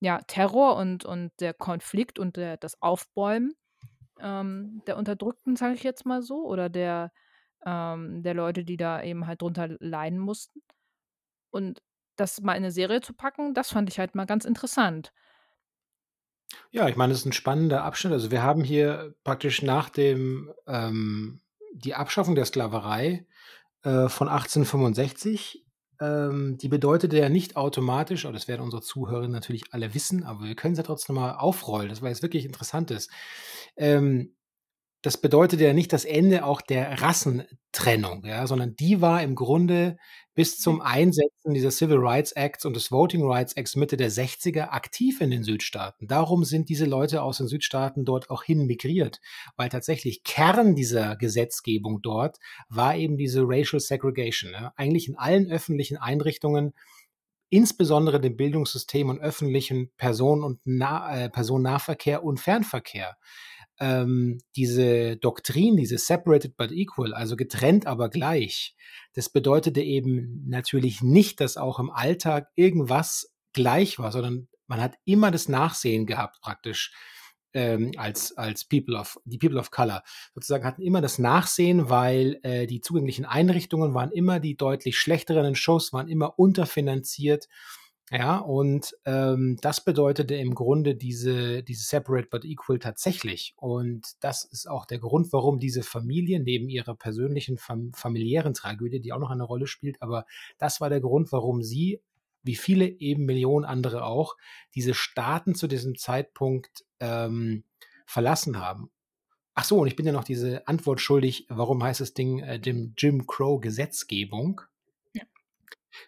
ja, 0.00 0.20
Terror 0.28 0.76
und 0.76 1.04
und 1.06 1.32
der 1.40 1.54
Konflikt 1.54 2.18
und 2.20 2.36
der 2.38 2.56
das 2.58 2.82
Aufbäumen, 2.82 3.54
ähm, 4.20 4.82
der 4.86 4.96
Unterdrückten, 4.98 5.56
sage 5.56 5.74
ich 5.74 5.84
jetzt 5.84 6.06
mal 6.06 6.22
so, 6.22 6.46
oder 6.46 6.68
der 6.70 7.12
ähm, 7.66 8.22
der 8.24 8.34
Leute, 8.34 8.64
die 8.64 8.76
da 8.78 9.02
eben 9.02 9.26
halt 9.28 9.42
drunter 9.42 9.68
leiden 9.80 10.18
mussten. 10.20 10.62
Und 11.52 11.82
das 12.16 12.40
mal 12.42 12.54
in 12.56 12.62
'ne 12.64 12.70
Serie 12.72 13.00
zu 13.02 13.14
packen, 13.14 13.54
das 13.54 13.70
fand 13.72 13.88
ich 13.90 13.98
halt 14.00 14.14
mal 14.16 14.26
ganz 14.26 14.44
interessant. 14.46 15.12
Ja, 16.70 16.88
ich 16.88 16.96
meine, 16.96 17.12
das 17.12 17.20
ist 17.20 17.26
ein 17.26 17.32
spannender 17.32 17.82
Abschnitt. 17.84 18.12
Also, 18.12 18.30
wir 18.30 18.42
haben 18.42 18.62
hier 18.64 19.14
praktisch 19.24 19.62
nach 19.62 19.88
dem 19.88 20.52
ähm, 20.66 21.40
die 21.72 21.94
Abschaffung 21.94 22.34
der 22.34 22.44
Sklaverei, 22.44 23.26
äh, 23.84 24.08
von 24.08 24.28
1865, 24.28 25.66
ähm, 26.00 26.58
die 26.58 26.68
bedeutete 26.68 27.18
ja 27.18 27.28
nicht 27.28 27.56
automatisch 27.56 28.24
aber 28.26 28.34
das 28.34 28.48
werden 28.48 28.62
unsere 28.62 28.82
Zuhörer 28.82 29.28
natürlich 29.28 29.72
alle 29.72 29.94
wissen, 29.94 30.24
aber 30.24 30.44
wir 30.44 30.54
können 30.54 30.72
es 30.72 30.78
ja 30.78 30.84
trotzdem 30.84 31.16
mal 31.16 31.32
aufrollen, 31.36 31.88
das 31.88 32.02
weil 32.02 32.12
es 32.12 32.22
wirklich 32.22 32.44
interessant 32.44 32.90
ist. 32.90 33.10
Ähm, 33.76 34.34
das 35.02 35.16
bedeutet 35.20 35.60
ja 35.60 35.72
nicht 35.72 35.92
das 35.92 36.04
Ende 36.04 36.44
auch 36.44 36.60
der 36.60 37.00
Rassentrennung, 37.00 38.24
ja, 38.24 38.46
sondern 38.48 38.74
die 38.74 39.00
war 39.00 39.22
im 39.22 39.36
Grunde 39.36 39.96
bis 40.34 40.58
zum 40.58 40.80
Einsetzen 40.80 41.54
dieser 41.54 41.70
Civil 41.70 41.98
Rights 41.98 42.32
Acts 42.32 42.64
und 42.64 42.74
des 42.74 42.90
Voting 42.90 43.24
Rights 43.24 43.54
Acts 43.54 43.76
Mitte 43.76 43.96
der 43.96 44.10
60er 44.10 44.70
aktiv 44.70 45.20
in 45.20 45.30
den 45.30 45.44
Südstaaten. 45.44 46.08
Darum 46.08 46.44
sind 46.44 46.68
diese 46.68 46.84
Leute 46.84 47.22
aus 47.22 47.38
den 47.38 47.48
Südstaaten 47.48 48.04
dort 48.04 48.30
auch 48.30 48.42
hin 48.42 48.66
migriert, 48.66 49.20
weil 49.56 49.68
tatsächlich 49.68 50.24
Kern 50.24 50.74
dieser 50.74 51.16
Gesetzgebung 51.16 52.02
dort 52.02 52.38
war 52.68 52.96
eben 52.96 53.16
diese 53.16 53.42
Racial 53.44 53.80
Segregation. 53.80 54.52
Ja. 54.52 54.72
Eigentlich 54.76 55.08
in 55.08 55.16
allen 55.16 55.50
öffentlichen 55.50 55.96
Einrichtungen 55.96 56.72
insbesondere 57.50 58.20
dem 58.20 58.36
Bildungssystem 58.36 59.08
und 59.08 59.20
öffentlichen 59.20 59.90
Personen- 59.96 60.44
und 60.44 60.60
nah, 60.64 61.16
äh, 61.16 61.30
Personennahverkehr 61.30 62.22
und 62.22 62.38
Fernverkehr 62.38 63.16
ähm, 63.80 64.38
diese 64.56 65.16
Doktrin, 65.16 65.76
diese 65.76 65.98
separated 65.98 66.56
but 66.56 66.72
equal, 66.72 67.14
also 67.14 67.36
getrennt 67.36 67.86
aber 67.86 68.08
gleich, 68.08 68.74
das 69.14 69.28
bedeutete 69.28 69.80
eben 69.80 70.44
natürlich 70.48 71.02
nicht, 71.02 71.40
dass 71.40 71.56
auch 71.56 71.78
im 71.78 71.90
Alltag 71.90 72.48
irgendwas 72.54 73.32
gleich 73.52 73.98
war, 73.98 74.12
sondern 74.12 74.48
man 74.66 74.80
hat 74.80 74.96
immer 75.04 75.30
das 75.30 75.48
Nachsehen 75.48 76.06
gehabt 76.06 76.40
praktisch 76.42 76.92
ähm, 77.54 77.92
als, 77.96 78.36
als 78.36 78.66
People 78.66 78.96
of, 78.96 79.18
die 79.24 79.38
People 79.38 79.58
of 79.58 79.70
Color 79.70 80.02
sozusagen 80.34 80.64
hatten 80.64 80.82
immer 80.82 81.00
das 81.00 81.18
Nachsehen, 81.18 81.88
weil 81.88 82.38
äh, 82.42 82.66
die 82.66 82.80
zugänglichen 82.80 83.24
Einrichtungen 83.24 83.94
waren 83.94 84.12
immer 84.12 84.38
die 84.38 84.56
deutlich 84.56 84.98
schlechteren 84.98 85.54
Shows, 85.54 85.92
waren 85.92 86.08
immer 86.08 86.38
unterfinanziert. 86.38 87.48
Ja, 88.10 88.38
und 88.38 88.96
ähm, 89.04 89.58
das 89.60 89.84
bedeutete 89.84 90.34
im 90.34 90.54
Grunde 90.54 90.94
diese, 90.94 91.62
diese 91.62 91.84
Separate 91.84 92.28
but 92.30 92.44
Equal 92.44 92.78
tatsächlich. 92.78 93.52
Und 93.56 94.06
das 94.20 94.44
ist 94.44 94.68
auch 94.68 94.86
der 94.86 94.98
Grund, 94.98 95.30
warum 95.32 95.58
diese 95.58 95.82
Familie 95.82 96.40
neben 96.40 96.70
ihrer 96.70 96.94
persönlichen 96.94 97.58
fam 97.58 97.92
familiären 97.92 98.54
Tragödie, 98.54 99.00
die 99.00 99.12
auch 99.12 99.18
noch 99.18 99.30
eine 99.30 99.44
Rolle 99.44 99.66
spielt, 99.66 100.00
aber 100.00 100.24
das 100.56 100.80
war 100.80 100.88
der 100.88 101.00
Grund, 101.00 101.32
warum 101.32 101.62
sie 101.62 102.00
wie 102.42 102.54
viele 102.54 102.86
eben 102.86 103.26
Millionen 103.26 103.66
andere 103.66 104.04
auch, 104.04 104.36
diese 104.74 104.94
Staaten 104.94 105.54
zu 105.54 105.66
diesem 105.66 105.96
Zeitpunkt 105.98 106.84
ähm, 107.00 107.64
verlassen 108.06 108.58
haben. 108.58 108.90
Ach 109.54 109.64
so, 109.64 109.78
und 109.78 109.88
ich 109.88 109.96
bin 109.96 110.06
ja 110.06 110.12
noch 110.12 110.24
diese 110.24 110.66
Antwort 110.66 111.00
schuldig, 111.00 111.46
warum 111.50 111.82
heißt 111.82 112.00
das 112.00 112.14
Ding 112.14 112.38
äh, 112.38 112.58
dem 112.60 112.94
Jim 112.96 113.26
Crow 113.26 113.60
Gesetzgebung? 113.60 114.62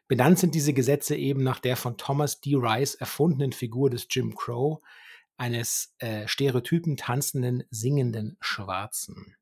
Benannt 0.09 0.39
sind 0.39 0.55
diese 0.55 0.73
Gesetze 0.73 1.17
eben 1.17 1.43
nach 1.43 1.61
der 1.61 1.77
von 1.77 1.97
Thomas 1.97 2.41
D. 2.41 2.55
Rice 2.57 2.95
erfundenen 2.95 3.53
Figur 3.53 3.91
des 3.91 4.07
Jim 4.11 4.35
Crow, 4.35 4.81
eines 5.37 5.95
äh, 5.99 6.29
stereotypen 6.29 6.97
tanzenden, 6.97 7.65
singenden 7.71 8.37
Schwarzen. 8.41 9.37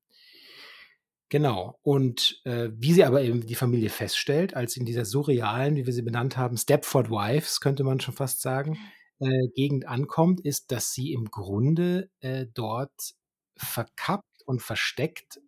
Genau. 1.28 1.78
Und 1.82 2.40
äh, 2.44 2.70
wie 2.72 2.92
sie 2.94 3.04
aber 3.04 3.22
eben 3.22 3.46
die 3.46 3.54
Familie 3.54 3.90
feststellt, 3.90 4.54
als 4.54 4.76
in 4.76 4.86
dieser 4.86 5.04
surrealen, 5.04 5.76
wie 5.76 5.84
wir 5.84 5.92
sie 5.92 6.02
benannt 6.02 6.36
haben, 6.36 6.56
Stepford 6.56 7.10
Wives, 7.10 7.60
könnte 7.60 7.84
man 7.84 8.00
schon 8.00 8.14
fast 8.14 8.40
sagen, 8.40 8.78
äh, 9.18 9.48
Gegend 9.54 9.86
ankommt, 9.86 10.40
ist, 10.40 10.70
dass 10.72 10.92
sie 10.92 11.12
im 11.12 11.26
Grunde 11.30 12.10
äh, 12.20 12.46
dort 12.54 13.14
verkappt 13.56 14.42
und 14.46 14.62
versteckt 14.62 15.40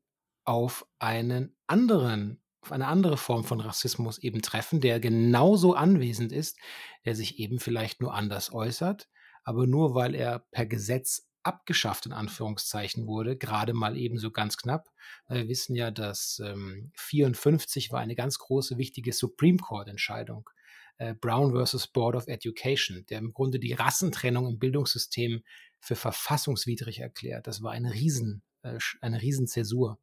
auf 0.45 0.87
einen 0.99 1.57
anderen, 1.67 2.40
auf 2.63 2.73
eine 2.73 2.87
andere 2.87 3.17
Form 3.17 3.45
von 3.45 3.61
Rassismus 3.61 4.19
eben 4.19 4.43
treffen, 4.43 4.81
der 4.81 5.01
genauso 5.01 5.75
anwesend 5.75 6.33
ist, 6.33 6.59
der 7.05 7.15
sich 7.15 7.39
eben 7.39 7.59
vielleicht 7.59 8.01
nur 8.01 8.15
anders 8.15 8.53
äußert, 8.53 9.09
aber 9.45 9.67
nur 9.67 9.95
weil 9.95 10.15
er 10.15 10.41
per 10.51 10.67
Gesetz 10.67 11.31
abgeschafft 11.43 12.07
in 12.07 12.13
Anführungszeichen 12.13 13.07
wurde, 13.07 13.37
gerade 13.37 13.73
mal 13.73 13.97
ebenso 13.97 14.31
ganz 14.31 14.57
knapp. 14.57 14.91
Wir 15.29 15.49
wissen 15.49 15.75
ja, 15.75 15.91
dass 15.91 16.41
ähm, 16.45 16.93
54 16.97 17.93
war 17.93 18.01
eine 18.01 18.15
ganz 18.15 18.39
große, 18.39 18.77
wichtige 18.77 19.13
Supreme 19.13 19.59
Court-Entscheidung. 19.59 20.51
Äh, 20.99 21.15
Brown 21.15 21.53
versus 21.53 21.87
Board 21.87 22.15
of 22.15 22.29
Education, 22.29 23.07
der 23.09 23.19
im 23.19 23.33
Grunde 23.33 23.59
die 23.59 23.73
Rassentrennung 23.73 24.47
im 24.49 24.59
Bildungssystem 24.59 25.43
für 25.81 25.97
verfassungswidrig 25.97 27.01
erklärt. 27.01 27.47
Das 27.47 27.63
war 27.63 27.73
eine 27.73 27.95
Riesen, 27.95 28.43
äh, 28.63 28.79
eine 29.01 29.23
Riesenzäsur. 29.23 29.99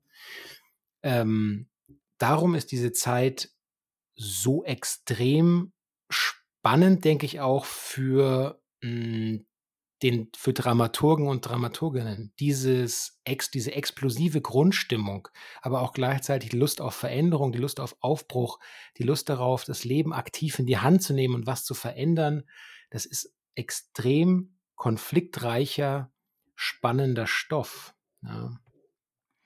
Ähm, 1.04 1.70
darum 2.18 2.56
ist 2.56 2.72
diese 2.72 2.92
Zeit 2.92 3.52
so 4.16 4.64
extrem 4.64 5.74
spannend, 6.10 7.06
denke 7.06 7.26
ich 7.26 7.40
auch 7.40 7.66
für 7.66 8.62
mh, 8.82 8.90
hm, 8.90 9.48
den 10.04 10.30
für 10.36 10.54
Dramaturgen 10.54 11.28
und 11.28 11.42
Dramaturginnen 11.42 12.32
dieses 12.40 13.20
ex, 13.24 13.50
diese 13.50 13.74
explosive 13.74 14.42
Grundstimmung, 14.42 15.28
aber 15.62 15.82
auch 15.82 15.92
gleichzeitig 15.92 16.52
die 16.52 16.58
Lust 16.58 16.82
auf 16.82 16.94
Veränderung, 16.94 17.52
die 17.52 17.58
Lust 17.58 17.80
auf 17.80 17.96
Aufbruch, 18.00 18.60
die 18.98 19.04
Lust 19.04 19.30
darauf, 19.30 19.64
das 19.64 19.86
Leben 19.86 20.14
aktiv 20.14 20.60
in 20.60 20.68
die 20.68 20.78
Hand 20.78 21.02
zu 21.02 21.14
nehmen 21.14 21.34
und 21.34 21.48
was 21.48 21.66
zu 21.66 21.74
verändern, 21.74 22.44
das 22.92 23.06
ist 23.06 23.34
extrem 23.56 24.58
konfliktreicher, 24.76 26.12
spannender 26.56 27.26
Stoff. 27.26 27.96
Ja. 28.22 28.52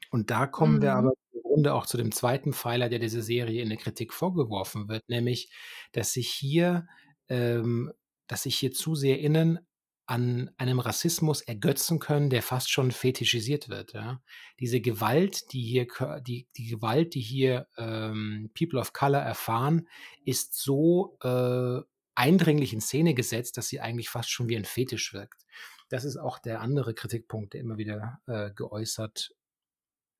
Und 0.09 0.31
da 0.31 0.47
kommen 0.47 0.77
mhm. 0.77 0.81
wir 0.81 0.93
aber 0.95 1.13
Grunde 1.51 1.73
auch 1.73 1.85
zu 1.85 1.97
dem 1.97 2.13
zweiten 2.13 2.53
Pfeiler, 2.53 2.87
der 2.87 2.99
dieser 2.99 3.21
Serie 3.21 3.61
in 3.61 3.67
der 3.67 3.77
Kritik 3.77 4.13
vorgeworfen 4.13 4.87
wird, 4.87 5.09
nämlich, 5.09 5.51
dass 5.91 6.13
sich 6.13 6.29
hier, 6.29 6.87
ähm, 7.27 7.91
dass 8.27 8.43
sich 8.43 8.55
hier 8.57 8.71
zu 8.71 8.95
sehr 8.95 9.19
innen 9.19 9.59
an 10.05 10.49
einem 10.57 10.79
Rassismus 10.79 11.41
ergötzen 11.41 11.99
können, 11.99 12.29
der 12.29 12.41
fast 12.41 12.69
schon 12.71 12.91
fetischisiert 12.91 13.67
wird. 13.67 13.91
Ja? 13.93 14.21
Diese 14.61 14.79
Gewalt, 14.79 15.51
die 15.51 15.61
hier, 15.61 15.87
die, 16.25 16.47
die 16.55 16.67
Gewalt, 16.67 17.15
die 17.15 17.21
hier 17.21 17.67
ähm, 17.77 18.49
People 18.57 18.79
of 18.79 18.93
Color 18.93 19.19
erfahren, 19.19 19.89
ist 20.23 20.55
so 20.55 21.17
äh, 21.21 21.81
eindringlich 22.15 22.71
in 22.71 22.79
Szene 22.79 23.13
gesetzt, 23.13 23.57
dass 23.57 23.67
sie 23.67 23.81
eigentlich 23.81 24.09
fast 24.09 24.29
schon 24.29 24.47
wie 24.47 24.55
ein 24.55 24.65
Fetisch 24.65 25.13
wirkt. 25.13 25.45
Das 25.89 26.05
ist 26.05 26.15
auch 26.15 26.39
der 26.39 26.61
andere 26.61 26.93
Kritikpunkt, 26.93 27.53
der 27.53 27.59
immer 27.59 27.77
wieder 27.77 28.21
äh, 28.25 28.51
geäußert, 28.53 29.33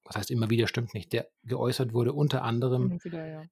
was 0.03 0.15
heißt 0.15 0.31
immer 0.31 0.49
wieder, 0.49 0.67
stimmt 0.67 0.93
nicht, 0.93 1.13
der 1.13 1.29
geäußert 1.43 1.93
wurde, 1.93 2.13
unter 2.13 2.43
anderem 2.43 3.03
wieder, 3.03 3.27
ja. 3.27 3.43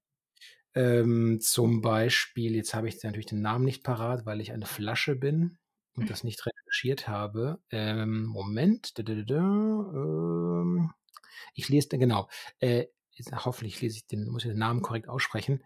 ähm, 0.75 1.39
zum 1.41 1.81
Beispiel, 1.81 2.55
jetzt 2.55 2.73
habe 2.73 2.87
ich 2.87 3.01
natürlich 3.03 3.27
den 3.27 3.41
Namen 3.41 3.65
nicht 3.65 3.83
parat, 3.83 4.25
weil 4.25 4.41
ich 4.41 4.51
eine 4.51 4.65
Flasche 4.65 5.15
bin 5.15 5.57
und 5.99 6.09
das 6.09 6.23
nicht 6.23 6.45
recherchiert 6.45 7.07
habe. 7.07 7.59
Ähm, 7.71 8.25
Moment. 8.25 8.97
Da, 8.97 9.03
da, 9.03 9.13
da, 9.15 9.35
ähm, 9.35 10.91
ich 11.53 11.69
lese, 11.69 11.89
genau. 11.97 12.29
Äh, 12.59 12.87
hoffentlich 13.33 13.81
lese 13.81 13.97
ich 13.97 14.07
den, 14.07 14.29
muss 14.29 14.45
ich 14.45 14.51
den 14.51 14.59
Namen 14.59 14.81
korrekt 14.81 15.09
aussprechen. 15.09 15.63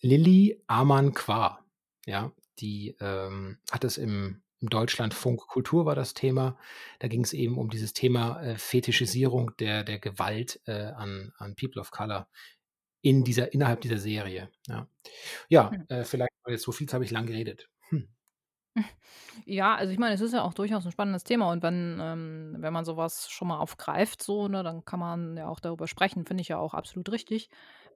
Lilly 0.00 0.62
Amann 0.66 1.12
Qua, 1.12 1.64
ja, 2.06 2.32
die 2.58 2.96
ähm, 3.00 3.58
hat 3.70 3.84
es 3.84 3.98
im, 3.98 4.42
im 4.60 4.68
Deutschlandfunk 4.68 5.46
Kultur 5.46 5.86
war 5.86 5.94
das 5.94 6.14
Thema. 6.14 6.58
Da 6.98 7.08
ging 7.08 7.22
es 7.22 7.32
eben 7.32 7.58
um 7.58 7.70
dieses 7.70 7.92
Thema 7.92 8.42
äh, 8.42 8.58
Fetischisierung 8.58 9.56
der, 9.58 9.84
der 9.84 9.98
Gewalt 9.98 10.60
äh, 10.66 10.72
an, 10.72 11.32
an 11.38 11.54
People 11.54 11.80
of 11.80 11.90
Color 11.90 12.28
in 13.00 13.24
dieser, 13.24 13.52
innerhalb 13.52 13.80
dieser 13.80 13.98
Serie. 13.98 14.50
Ja, 14.66 14.88
ja 15.48 15.70
hm. 15.70 15.86
äh, 15.88 16.04
vielleicht, 16.04 16.32
jetzt 16.46 16.64
so 16.64 16.72
viel 16.72 16.88
habe 16.88 17.04
ich 17.04 17.10
lang 17.10 17.26
geredet. 17.26 17.68
Hm. 17.90 18.08
Ja, 19.44 19.76
also 19.76 19.92
ich 19.92 19.98
meine, 19.98 20.14
es 20.14 20.20
ist 20.20 20.34
ja 20.34 20.42
auch 20.42 20.52
durchaus 20.52 20.84
ein 20.84 20.92
spannendes 20.92 21.22
Thema 21.22 21.50
und 21.52 21.62
wenn, 21.62 21.98
ähm, 22.00 22.56
wenn 22.58 22.72
man 22.72 22.84
sowas 22.84 23.30
schon 23.30 23.48
mal 23.48 23.58
aufgreift, 23.58 24.20
so, 24.22 24.48
ne, 24.48 24.62
dann 24.62 24.84
kann 24.84 24.98
man 24.98 25.36
ja 25.36 25.48
auch 25.48 25.60
darüber 25.60 25.86
sprechen, 25.86 26.26
finde 26.26 26.42
ich 26.42 26.48
ja 26.48 26.58
auch 26.58 26.74
absolut 26.74 27.10
richtig. 27.12 27.48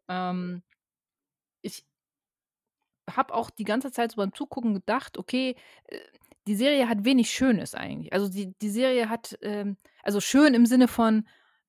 Ähm, 0.08 0.62
ich 1.62 1.84
habe 3.10 3.34
auch 3.34 3.50
die 3.50 3.64
ganze 3.64 3.90
Zeit 3.92 4.12
so 4.12 4.16
beim 4.16 4.32
Zugucken 4.32 4.74
gedacht, 4.74 5.18
okay, 5.18 5.56
äh, 5.88 5.98
die 6.46 6.56
Serie 6.56 6.88
hat 6.88 7.04
wenig 7.04 7.30
Schönes 7.30 7.74
eigentlich. 7.74 8.12
Also 8.12 8.28
die, 8.28 8.54
die 8.60 8.70
Serie 8.70 9.08
hat, 9.08 9.38
ähm, 9.42 9.76
also 10.02 10.20
schön 10.20 10.54
im 10.54 10.66
Sinne 10.66 10.88
von, 10.88 11.26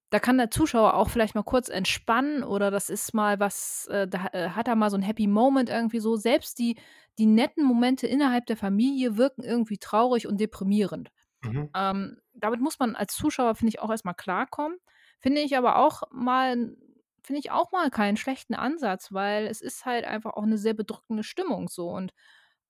da 0.10 0.20
kann 0.20 0.38
der 0.38 0.52
Zuschauer 0.52 0.94
auch 0.94 1.10
vielleicht 1.10 1.36
mal 1.36 1.44
kurz 1.44 1.70
entspannen 1.70 2.44
oder 2.44 2.70
das 2.70 2.90
ist 2.90 3.14
mal 3.14 3.40
was, 3.40 3.88
äh, 3.88 4.08
da 4.08 4.28
äh, 4.34 4.50
hat 4.50 4.68
er 4.68 4.76
mal 4.76 4.90
so 4.90 4.98
ein 4.98 5.02
Happy 5.02 5.28
Moment 5.28 5.70
irgendwie 5.70 6.00
so. 6.00 6.16
Selbst 6.16 6.60
die, 6.60 6.78
die 7.18 7.26
netten 7.26 7.64
Momente 7.64 8.08
innerhalb 8.08 8.46
der 8.46 8.58
Familie 8.58 9.18
wirken 9.18 9.44
irgendwie 9.44 9.78
traurig 9.78 10.28
und 10.28 10.40
deprimierend. 10.40 11.12
Mhm. 11.42 11.70
Ähm, 11.76 12.18
damit 12.34 12.62
muss 12.62 12.80
man 12.80 12.96
als 12.96 13.16
Zuschauer, 13.16 13.56
finde 13.56 13.70
ich, 13.70 13.80
auch 13.80 13.90
erstmal 13.90 14.16
klarkommen. 14.16 14.78
Finde 15.20 15.42
ich 15.42 15.58
aber 15.58 15.78
auch 15.78 16.04
mal, 16.12 16.76
finde 17.24 17.40
ich 17.40 17.52
auch 17.52 17.72
mal 17.72 17.90
keinen 17.90 18.18
schlechten 18.18 18.54
Ansatz, 18.54 19.12
weil 19.14 19.48
es 19.48 19.62
ist 19.62 19.86
halt 19.86 20.06
einfach 20.06 20.34
auch 20.34 20.44
eine 20.44 20.58
sehr 20.58 20.74
bedrückende 20.74 21.24
Stimmung 21.24 21.70
so. 21.70 21.90
Und 21.90 22.14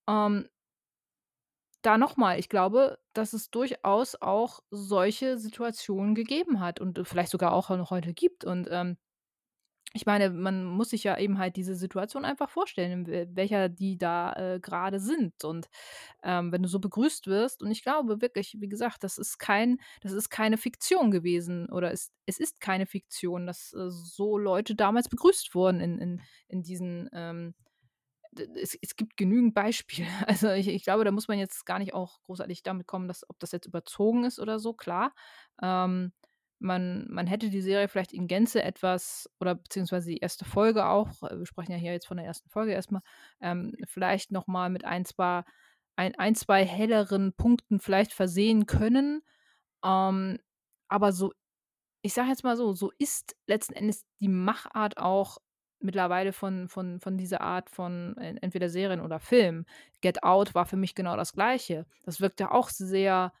ähm, 0.08 0.48
da 1.84 1.98
nochmal, 1.98 2.38
ich 2.38 2.48
glaube, 2.48 2.98
dass 3.12 3.32
es 3.32 3.50
durchaus 3.50 4.16
auch 4.20 4.60
solche 4.70 5.38
Situationen 5.38 6.14
gegeben 6.14 6.60
hat 6.60 6.80
und 6.80 6.98
äh, 6.98 7.04
vielleicht 7.04 7.30
sogar 7.30 7.52
auch 7.52 7.70
noch 7.70 7.90
heute 7.90 8.14
gibt. 8.14 8.44
Und 8.44 8.68
ähm, 8.70 8.96
ich 9.96 10.06
meine, 10.06 10.30
man 10.30 10.64
muss 10.64 10.90
sich 10.90 11.04
ja 11.04 11.16
eben 11.18 11.38
halt 11.38 11.54
diese 11.56 11.76
Situation 11.76 12.24
einfach 12.24 12.50
vorstellen, 12.50 13.06
welcher 13.36 13.68
die 13.68 13.96
da 13.96 14.32
äh, 14.32 14.60
gerade 14.60 14.98
sind. 14.98 15.44
Und 15.44 15.68
ähm, 16.24 16.50
wenn 16.50 16.62
du 16.62 16.68
so 16.68 16.80
begrüßt 16.80 17.28
wirst, 17.28 17.62
und 17.62 17.70
ich 17.70 17.84
glaube 17.84 18.20
wirklich, 18.20 18.56
wie 18.58 18.68
gesagt, 18.68 19.04
das 19.04 19.18
ist 19.18 19.38
kein, 19.38 19.78
das 20.00 20.12
ist 20.12 20.30
keine 20.30 20.56
Fiktion 20.58 21.12
gewesen 21.12 21.70
oder 21.70 21.92
es, 21.92 22.10
es 22.26 22.40
ist 22.40 22.60
keine 22.60 22.86
Fiktion, 22.86 23.46
dass 23.46 23.72
äh, 23.72 23.90
so 23.90 24.36
Leute 24.36 24.74
damals 24.74 25.08
begrüßt 25.08 25.54
wurden 25.54 25.80
in, 25.80 25.98
in, 26.00 26.22
in 26.48 26.62
diesen 26.62 27.08
ähm, 27.12 27.54
es, 28.56 28.76
es, 28.80 28.96
gibt 28.96 29.16
genügend 29.16 29.54
Beispiele. 29.54 30.06
Also 30.26 30.50
ich, 30.50 30.68
ich, 30.68 30.84
glaube, 30.84 31.04
da 31.04 31.10
muss 31.10 31.28
man 31.28 31.38
jetzt 31.38 31.66
gar 31.66 31.78
nicht 31.78 31.94
auch 31.94 32.22
großartig 32.22 32.62
damit 32.62 32.86
kommen, 32.86 33.08
dass, 33.08 33.28
ob 33.28 33.38
das 33.38 33.52
jetzt 33.52 33.66
überzogen 33.66 34.24
ist 34.24 34.38
oder 34.38 34.58
so, 34.58 34.72
klar. 34.74 35.14
Ähm, 35.62 36.12
man, 36.58 37.06
man 37.10 37.26
hätte 37.26 37.50
die 37.50 37.60
Serie 37.60 37.88
vielleicht 37.88 38.12
in 38.12 38.26
Gänze 38.26 38.62
etwas, 38.62 39.30
oder 39.40 39.54
beziehungsweise 39.54 40.10
die 40.10 40.18
erste 40.18 40.44
Folge 40.44 40.86
auch, 40.86 41.22
äh, 41.22 41.38
wir 41.38 41.46
sprechen 41.46 41.72
ja 41.72 41.78
hier 41.78 41.92
jetzt 41.92 42.06
von 42.06 42.16
der 42.16 42.26
ersten 42.26 42.48
Folge 42.48 42.72
erstmal, 42.72 43.02
ähm, 43.40 43.74
vielleicht 43.86 44.30
nochmal 44.32 44.70
mit 44.70 44.84
ein 44.84 45.04
zwei, 45.04 45.44
ein, 45.96 46.14
ein, 46.16 46.34
zwei 46.34 46.64
helleren 46.64 47.34
Punkten 47.34 47.80
vielleicht 47.80 48.12
versehen 48.12 48.66
können. 48.66 49.22
Ähm, 49.84 50.38
aber 50.88 51.12
so 51.12 51.32
ich 52.04 52.12
sage 52.12 52.28
jetzt 52.28 52.44
mal 52.44 52.56
so, 52.56 52.74
so 52.74 52.92
ist 52.98 53.34
letzten 53.46 53.72
Endes 53.72 54.04
die 54.20 54.28
Machart 54.28 54.98
auch 54.98 55.38
mittlerweile 55.84 56.32
von 56.32 56.68
von 56.68 57.00
von 57.00 57.18
dieser 57.18 57.40
Art 57.42 57.70
von 57.70 58.16
en 58.18 58.36
entweder 58.38 58.68
Serien 58.70 59.00
oder 59.00 59.20
Film. 59.20 59.66
Get 60.02 60.22
Out 60.24 60.54
war 60.54 60.66
für 60.66 60.76
mich 60.76 60.94
genau 60.94 61.16
das 61.16 61.32
Gleiche. 61.34 61.86
Das 62.04 62.20
wirkte 62.20 62.50
auch 62.52 62.68
sehr 62.70 63.32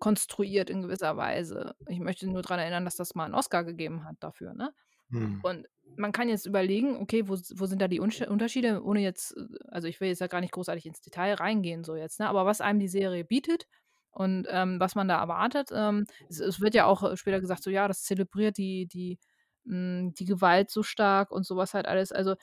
konstruiert 0.00 0.70
in 0.70 0.82
gewisser 0.82 1.16
Weise. 1.16 1.74
Ich 1.88 2.00
möchte 2.00 2.28
nur 2.28 2.42
dran 2.42 2.60
erinnern, 2.60 2.84
dass 2.84 2.96
das 2.96 3.14
mal 3.16 3.26
'n 3.26 3.34
Oscar 3.34 3.64
gegeben 3.64 4.04
hat 4.04 4.16
dafür, 4.20 4.54
ne? 4.54 4.74
Mhm. 5.10 5.42
Und 5.42 5.66
man 5.96 6.12
kann 6.12 6.28
jetzt 6.28 6.46
überlegen, 6.46 6.96
okay, 6.98 7.28
wo 7.28 7.34
wo 7.54 7.66
sind 7.66 7.80
da 7.82 7.88
die 7.88 8.00
Unterschiede, 8.00 8.82
ohne 8.84 9.00
jetzt 9.00 9.36
äh, 9.36 9.44
also, 9.68 9.88
ich 9.88 10.00
will 10.00 10.08
jetzt 10.08 10.20
da 10.20 10.26
gar 10.28 10.40
nicht 10.40 10.52
großartig 10.52 10.86
ins 10.86 11.00
Detail 11.00 11.34
reingehen 11.34 11.84
so 11.84 11.96
jetzt, 11.96 12.20
ne? 12.20 12.28
Aber 12.28 12.46
was 12.46 12.60
einem 12.60 12.80
die 12.80 12.88
Serie 12.88 13.24
bietet 13.24 13.66
und, 14.10 14.46
ähm, 14.50 14.80
was 14.80 14.94
man 14.94 15.08
da 15.08 15.18
erwartet, 15.20 15.70
ähm, 15.74 16.06
es 16.28 16.40
es 16.40 16.60
wird 16.60 16.74
ja 16.74 16.86
auch, 16.86 17.02
äh, 17.04 17.16
später 17.16 17.40
gesagt, 17.40 17.62
so: 17.62 17.70
„Ja, 17.70 17.88
das 17.88 18.02
zelebriert 18.04 18.58
die 18.58 18.86
die 18.86 19.18
hm, 19.66 20.14
die 20.14 20.24
Gewalt 20.26 20.70
so 20.70 20.82
stark“ 20.82 21.30
und 21.32 21.46
so 21.46 21.56
was 21.56 21.74
halt 21.74 21.86
alles. 21.86 22.12
Also, 22.12 22.36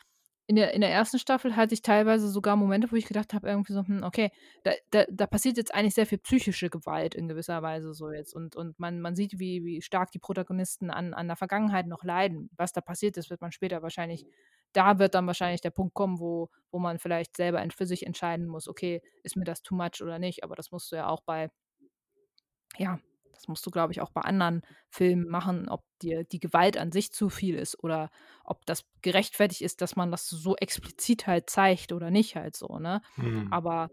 in 0.47 0.57
der 0.57 0.73
in 0.75 0.81
der 0.81 0.91
1. 0.91 1.19
Staffel 1.19 1.55
hatte 1.57 1.73
ich 1.73 1.81
teilweise 1.83 2.29
sogar 2.29 2.55
Momente, 2.57 2.91
wo 2.91 2.97
ich 2.97 3.07
gedacht 3.07 3.33
habe 3.33 3.47
irgendwie 3.49 3.73
so: 3.73 3.85
„Hm, 3.87 4.03
okay, 4.03 4.31
da 4.63 4.71
da 4.91 5.05
da 5.11 5.27
passiert 5.27 5.57
jetzt 5.57 5.73
eigentlich 5.75 5.95
sehr 5.95 6.05
viel 6.07 6.19
psychische 6.19 6.69
Gewalt 6.69 7.15
in 7.15 7.27
gewisser 7.29 7.61
Weise 7.63 7.93
so 7.95 8.11
jetzt.“ 8.11 8.35
Und 8.35 8.55
und 8.57 8.79
man 8.79 9.01
man 9.01 9.15
sieht, 9.15 9.39
wie 9.39 9.63
wie 9.65 9.81
stark 9.81 10.11
die 10.11 10.19
Protagonisten 10.19 10.91
an 10.91 11.13
an 11.15 11.27
der 11.27 11.37
Vergangenheit 11.37 11.87
noch 11.87 12.03
leiden. 12.03 12.49
Was 12.57 12.73
da 12.73 12.81
passiert 12.81 13.17
ist, 13.17 13.29
wird 13.31 13.41
man 13.41 13.51
später 13.53 13.81
wahrscheinlich 13.83 14.25
da 14.73 14.99
wird 14.99 15.15
dann 15.15 15.27
wahrscheinlich 15.27 15.61
der 15.61 15.71
Punkt 15.71 15.93
kommen, 15.95 16.19
wo 16.19 16.49
wo 16.71 16.79
man 16.79 16.99
vielleicht 16.99 17.37
selber 17.37 17.63
für 17.75 17.85
sich 17.87 18.05
entscheiden 18.07 18.47
muss: 18.47 18.67
„Okay, 18.69 19.01
ist 19.23 19.35
mir 19.37 19.45
das 19.45 19.63
too 19.63 19.75
much 19.75 20.01
oder 20.03 20.19
nicht?“ 20.19 20.43
Aber 20.43 20.55
das 20.55 20.71
musst 20.71 20.91
du 20.91 20.97
ja 20.97 21.07
auch 21.09 21.21
bei 21.23 21.49
ja, 22.77 22.99
das 23.43 23.49
musst 23.49 23.65
du, 23.65 23.71
glaube 23.71 23.91
ich, 23.91 23.99
auch 23.99 24.11
bei 24.11 24.21
anderen 24.21 24.61
Filmen 24.89 25.27
machen, 25.27 25.67
ob 25.67 25.83
dir 26.01 26.23
die 26.23 26.39
Gewalt 26.39 26.77
an 26.77 26.93
sich 26.93 27.11
zu 27.11 27.29
viel 27.29 27.55
ist 27.55 27.83
oder 27.83 28.09
ob 28.45 28.65
das 28.65 28.85
gerechtfertigt 29.01 29.61
ist, 29.61 29.81
dass 29.81 29.97
man 29.97 30.11
das 30.11 30.29
so 30.29 30.55
explizit 30.55 31.27
halt 31.27 31.49
zeigt 31.49 31.91
oder 31.91 32.09
nicht 32.09 32.37
halt 32.37 32.55
so, 32.55 32.79
ne? 32.79 33.01
Mhm. 33.17 33.51
Aber 33.51 33.89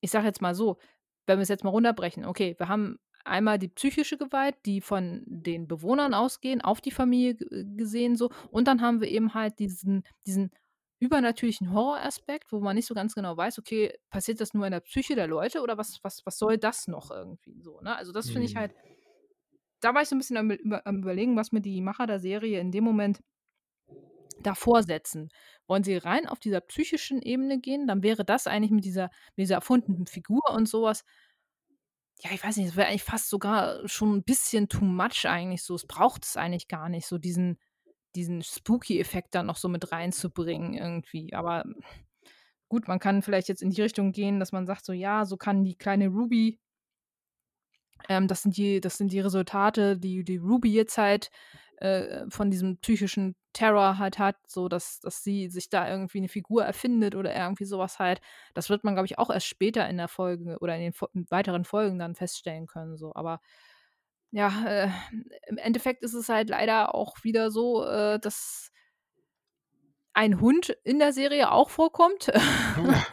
ich 0.00 0.10
sage 0.10 0.26
jetzt 0.26 0.40
mal 0.40 0.54
so, 0.54 0.78
wenn 1.26 1.38
wir's 1.38 1.48
jetzt 1.48 1.62
mal 1.62 1.70
runterbrechen, 1.70 2.24
okay, 2.24 2.54
wir 2.56 2.68
haben 2.68 2.96
einmal 3.22 3.58
die 3.58 3.68
psychische 3.68 4.16
Gewalt, 4.16 4.56
die 4.64 4.80
von 4.80 5.22
den 5.26 5.68
Bewohnern 5.68 6.14
ausgehen, 6.14 6.62
auf 6.62 6.80
die 6.80 6.90
Familie 6.90 7.36
gesehen 7.76 8.16
so. 8.16 8.30
Und 8.50 8.66
dann 8.66 8.80
haben 8.80 9.02
wir 9.02 9.08
eben 9.08 9.34
halt 9.34 9.58
diesen 9.58 10.04
diesen 10.26 10.52
übernatürlichen 11.00 11.72
Horroraspekt, 11.72 12.52
wo 12.52 12.60
man 12.60 12.76
nicht 12.76 12.86
so 12.86 12.94
ganz 12.94 13.14
genau 13.16 13.36
weiß, 13.36 13.58
okay, 13.58 13.94
passiert 14.10 14.40
das 14.40 14.54
nur 14.54 14.66
in 14.66 14.72
der 14.72 14.80
Psyche 14.80 15.16
der 15.16 15.26
Leute 15.28 15.62
oder 15.62 15.78
was 15.78 15.98
was 16.04 16.24
was 16.26 16.38
soll 16.38 16.58
das 16.58 16.88
noch 16.88 17.10
irgendwie 17.10 17.60
so, 17.62 17.80
ne? 17.82 17.96
Also, 17.96 18.12
das 18.12 18.30
finde 18.30 18.46
ich 18.46 18.56
Mhm. 18.56 18.56
halt 18.56 18.72
da 19.82 19.94
war 19.94 20.02
ich 20.02 20.08
so 20.08 20.14
'n 20.14 20.18
bisschen 20.18 20.36
am 20.36 20.50
am 20.84 20.98
Überlegen, 21.02 21.36
was 21.36 21.52
mir 21.52 21.60
die 21.62 21.80
Macher 21.80 22.06
der 22.06 22.20
Serie 22.20 22.60
in 22.60 22.70
dem 22.70 22.84
Moment 22.84 23.20
davor 24.42 24.82
setzen. 24.82 25.28
Wollen 25.66 25.84
sie 25.84 25.96
rein 25.96 26.26
auf 26.26 26.40
dieser 26.40 26.60
psychischen 26.62 27.20
Ebene 27.20 27.58
gehen, 27.60 27.86
dann 27.86 28.02
wäre 28.02 28.24
das 28.24 28.46
eigentlich 28.46 28.70
mit 28.70 28.84
dieser 28.84 29.04
mit 29.36 29.44
dieser 29.44 29.56
erfundenen 29.56 30.06
Figur 30.06 30.40
und 30.50 30.66
so 30.68 30.82
was 30.82 31.02
ja, 32.22 32.30
ich 32.32 32.44
weiß 32.44 32.56
nicht, 32.56 32.68
das 32.70 32.76
wäre 32.76 32.88
eigentlich 32.88 33.02
fast 33.04 33.30
sogar 33.30 33.86
schon 33.88 34.14
'n 34.18 34.22
bisschen 34.24 34.68
too 34.68 34.84
much 34.84 35.26
eigentlich 35.26 35.62
so. 35.62 35.74
Es 35.74 35.86
braucht 35.86 36.24
es 36.24 36.36
eigentlich 36.36 36.68
gar 36.68 36.88
nicht, 36.88 37.06
so 37.06 37.16
diesen 37.18 37.58
diesen 38.16 38.42
Spooky-Effekt 38.42 39.34
da 39.34 39.42
noch 39.42 39.56
so 39.56 39.68
mit 39.68 39.92
reinzubringen 39.92 40.74
irgendwie. 40.74 41.32
Aber 41.34 41.64
gut, 42.68 42.88
man 42.88 42.98
kann 43.00 43.22
vielleicht 43.22 43.48
jetzt 43.48 43.62
in 43.62 43.70
die 43.70 43.82
Richtung 43.82 44.12
gehen, 44.12 44.40
dass 44.40 44.52
man 44.52 44.66
sagt 44.66 44.84
so: 44.86 44.92
„Ja, 44.94 45.24
so 45.26 45.36
kann 45.36 45.64
die 45.64 45.76
kleine 45.76 46.08
Ruby“ 46.08 46.58
ähm, 48.08 48.28
das 48.28 48.42
sind 48.42 48.56
die 48.56 48.80
das 48.80 48.96
sind 48.98 49.12
die 49.12 49.20
Resultate, 49.20 49.98
die 49.98 50.24
die 50.24 50.36
Ruby 50.38 50.72
jetzt 50.72 50.98
halt, 50.98 51.30
äh, 51.78 52.24
von 52.30 52.50
diesem 52.50 52.78
psychischen 52.78 53.36
Terror 53.52 53.98
halt 53.98 54.18
hat, 54.18 54.36
so 54.46 54.68
dass 54.68 55.00
dass 55.00 55.22
sie 55.24 55.48
sich 55.50 55.68
da 55.70 55.88
irgendwie 55.90 56.20
'ne 56.20 56.28
Figur 56.28 56.64
erfindet 56.64 57.14
oder 57.14 57.34
irgendwie 57.34 57.64
so 57.64 57.78
was 57.78 57.98
halt. 57.98 58.20
Das 58.54 58.70
wird 58.70 58.84
man, 58.84 58.94
glaube 58.94 59.06
ich, 59.06 59.18
auch 59.18 59.30
erst 59.30 59.46
später 59.46 59.88
in 59.88 59.96
der 59.98 60.08
Folge 60.08 60.58
oder 60.60 60.74
in 60.76 60.82
den 60.82 60.92
Fo 60.92 61.08
weiteren 61.30 61.64
Folgen 61.64 61.98
dann 61.98 62.14
feststellen 62.14 62.66
können 62.66 62.96
so. 62.96 63.12
Aber 63.14 63.40
ja, 64.32 64.64
äh, 64.66 64.90
im 65.48 65.58
Endeffekt 65.58 66.02
ist 66.02 66.14
es 66.14 66.28
halt 66.28 66.50
leider 66.50 66.94
auch 66.94 67.24
wieder 67.24 67.50
so, 67.50 67.84
äh, 67.84 68.18
dass 68.20 68.70
ein 70.12 70.40
Hund 70.40 70.70
in 70.84 70.98
der 70.98 71.12
Serie 71.12 71.50
auch 71.52 71.70
vorkommt. 71.70 72.30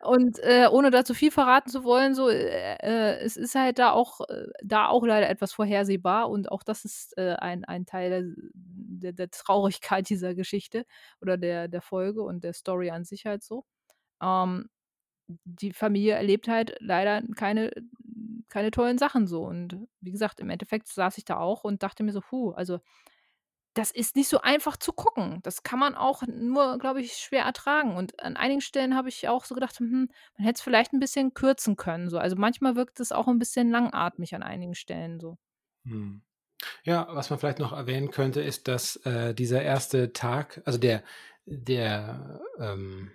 Und, 0.00 0.38
äh, 0.44 0.68
ohne 0.70 0.90
da 0.92 1.04
zu 1.04 1.12
viel 1.12 1.32
verraten 1.32 1.70
zu 1.70 1.82
wollen, 1.82 2.14
so, 2.14 2.28
äh, 2.28 2.76
äh, 2.80 3.18
es 3.20 3.36
ist 3.36 3.56
halt 3.56 3.80
da 3.80 3.90
auch 3.90 4.20
äh, 4.28 4.46
da 4.62 4.86
auch 4.86 5.04
leider 5.04 5.28
etwas 5.28 5.52
vorhersehbar 5.52 6.30
und 6.30 6.52
auch 6.52 6.62
das 6.62 6.84
ist, 6.84 7.18
ein 7.18 7.64
ein 7.64 7.84
Teil 7.84 8.34
der 8.54 9.12
der 9.12 9.28
Traurigkeit 9.30 10.08
dieser 10.08 10.36
Geschichte 10.36 10.84
oder 11.20 11.36
der 11.36 11.66
der 11.66 11.82
Folge 11.82 12.22
und 12.22 12.44
der 12.44 12.52
Story 12.52 12.90
an 12.90 13.04
sich 13.04 13.26
halt 13.26 13.42
so. 13.42 13.64
Ähm, 14.22 14.68
die 15.44 15.72
Familie 15.72 16.14
erlebt 16.14 16.48
halt 16.48 16.76
leider 16.80 17.22
keine 17.36 17.70
keine 18.48 18.70
tollen 18.72 18.98
Sachen 18.98 19.26
so. 19.26 19.44
Und 19.44 19.88
wie 20.00 20.12
gesagt, 20.12 20.40
im 20.40 20.50
Endeffekt 20.50 20.88
saß 20.88 21.18
ich 21.18 21.24
da 21.24 21.38
auch 21.38 21.64
und 21.64 21.82
dachte 21.82 22.02
mir 22.04 22.12
so: 22.12 22.20
„Puh, 22.22 22.52
also, 22.52 22.80
das 23.74 23.90
ist 23.92 24.16
nicht 24.16 24.28
so 24.28 24.40
einfach 24.42 24.76
zu 24.78 24.92
gucken.“ 24.92 25.40
Das 25.44 25.62
kann 25.64 25.78
man 25.80 25.94
auch 25.96 26.22
nur, 26.28 26.78
glaube 26.78 27.00
ich, 27.02 27.14
schwer 27.14 27.44
ertragen. 27.44 27.96
Und 27.96 28.20
an 28.22 28.36
einigen 28.36 28.60
Stellen 28.62 28.96
habe 28.96 29.08
ich 29.10 29.28
auch 29.28 29.44
so 29.46 29.54
gedacht: 29.56 29.78
„Hm, 29.80 30.10
man 30.38 30.44
hätte 30.46 30.58
es 30.58 30.62
vielleicht 30.62 30.92
'n 30.94 31.00
bisschen 31.00 31.34
kürzen 31.34 31.76
können 31.76 32.10
so.“ 32.10 32.18
Also, 32.18 32.36
manchmal 32.36 32.76
wirkt 32.76 33.00
es 33.00 33.12
auch 33.12 33.28
'n 33.28 33.38
bisschen 33.40 33.70
langatmig 33.70 34.34
an 34.36 34.42
einigen 34.44 34.74
Stellen 34.76 35.20
so. 35.20 35.36
Mhm. 35.84 36.22
Ja, 36.84 37.08
was 37.14 37.30
man 37.30 37.38
vielleicht 37.38 37.58
noch 37.60 37.72
erwähnen 37.72 38.10
könnte, 38.10 38.42
ist, 38.42 38.68
dass, 38.68 38.96
äh, 39.06 39.34
dieser 39.34 39.62
1. 39.62 40.12
Tag 40.12 40.62
also, 40.66 40.78
der 40.78 41.04
der, 41.46 42.40
ähm 42.60 43.12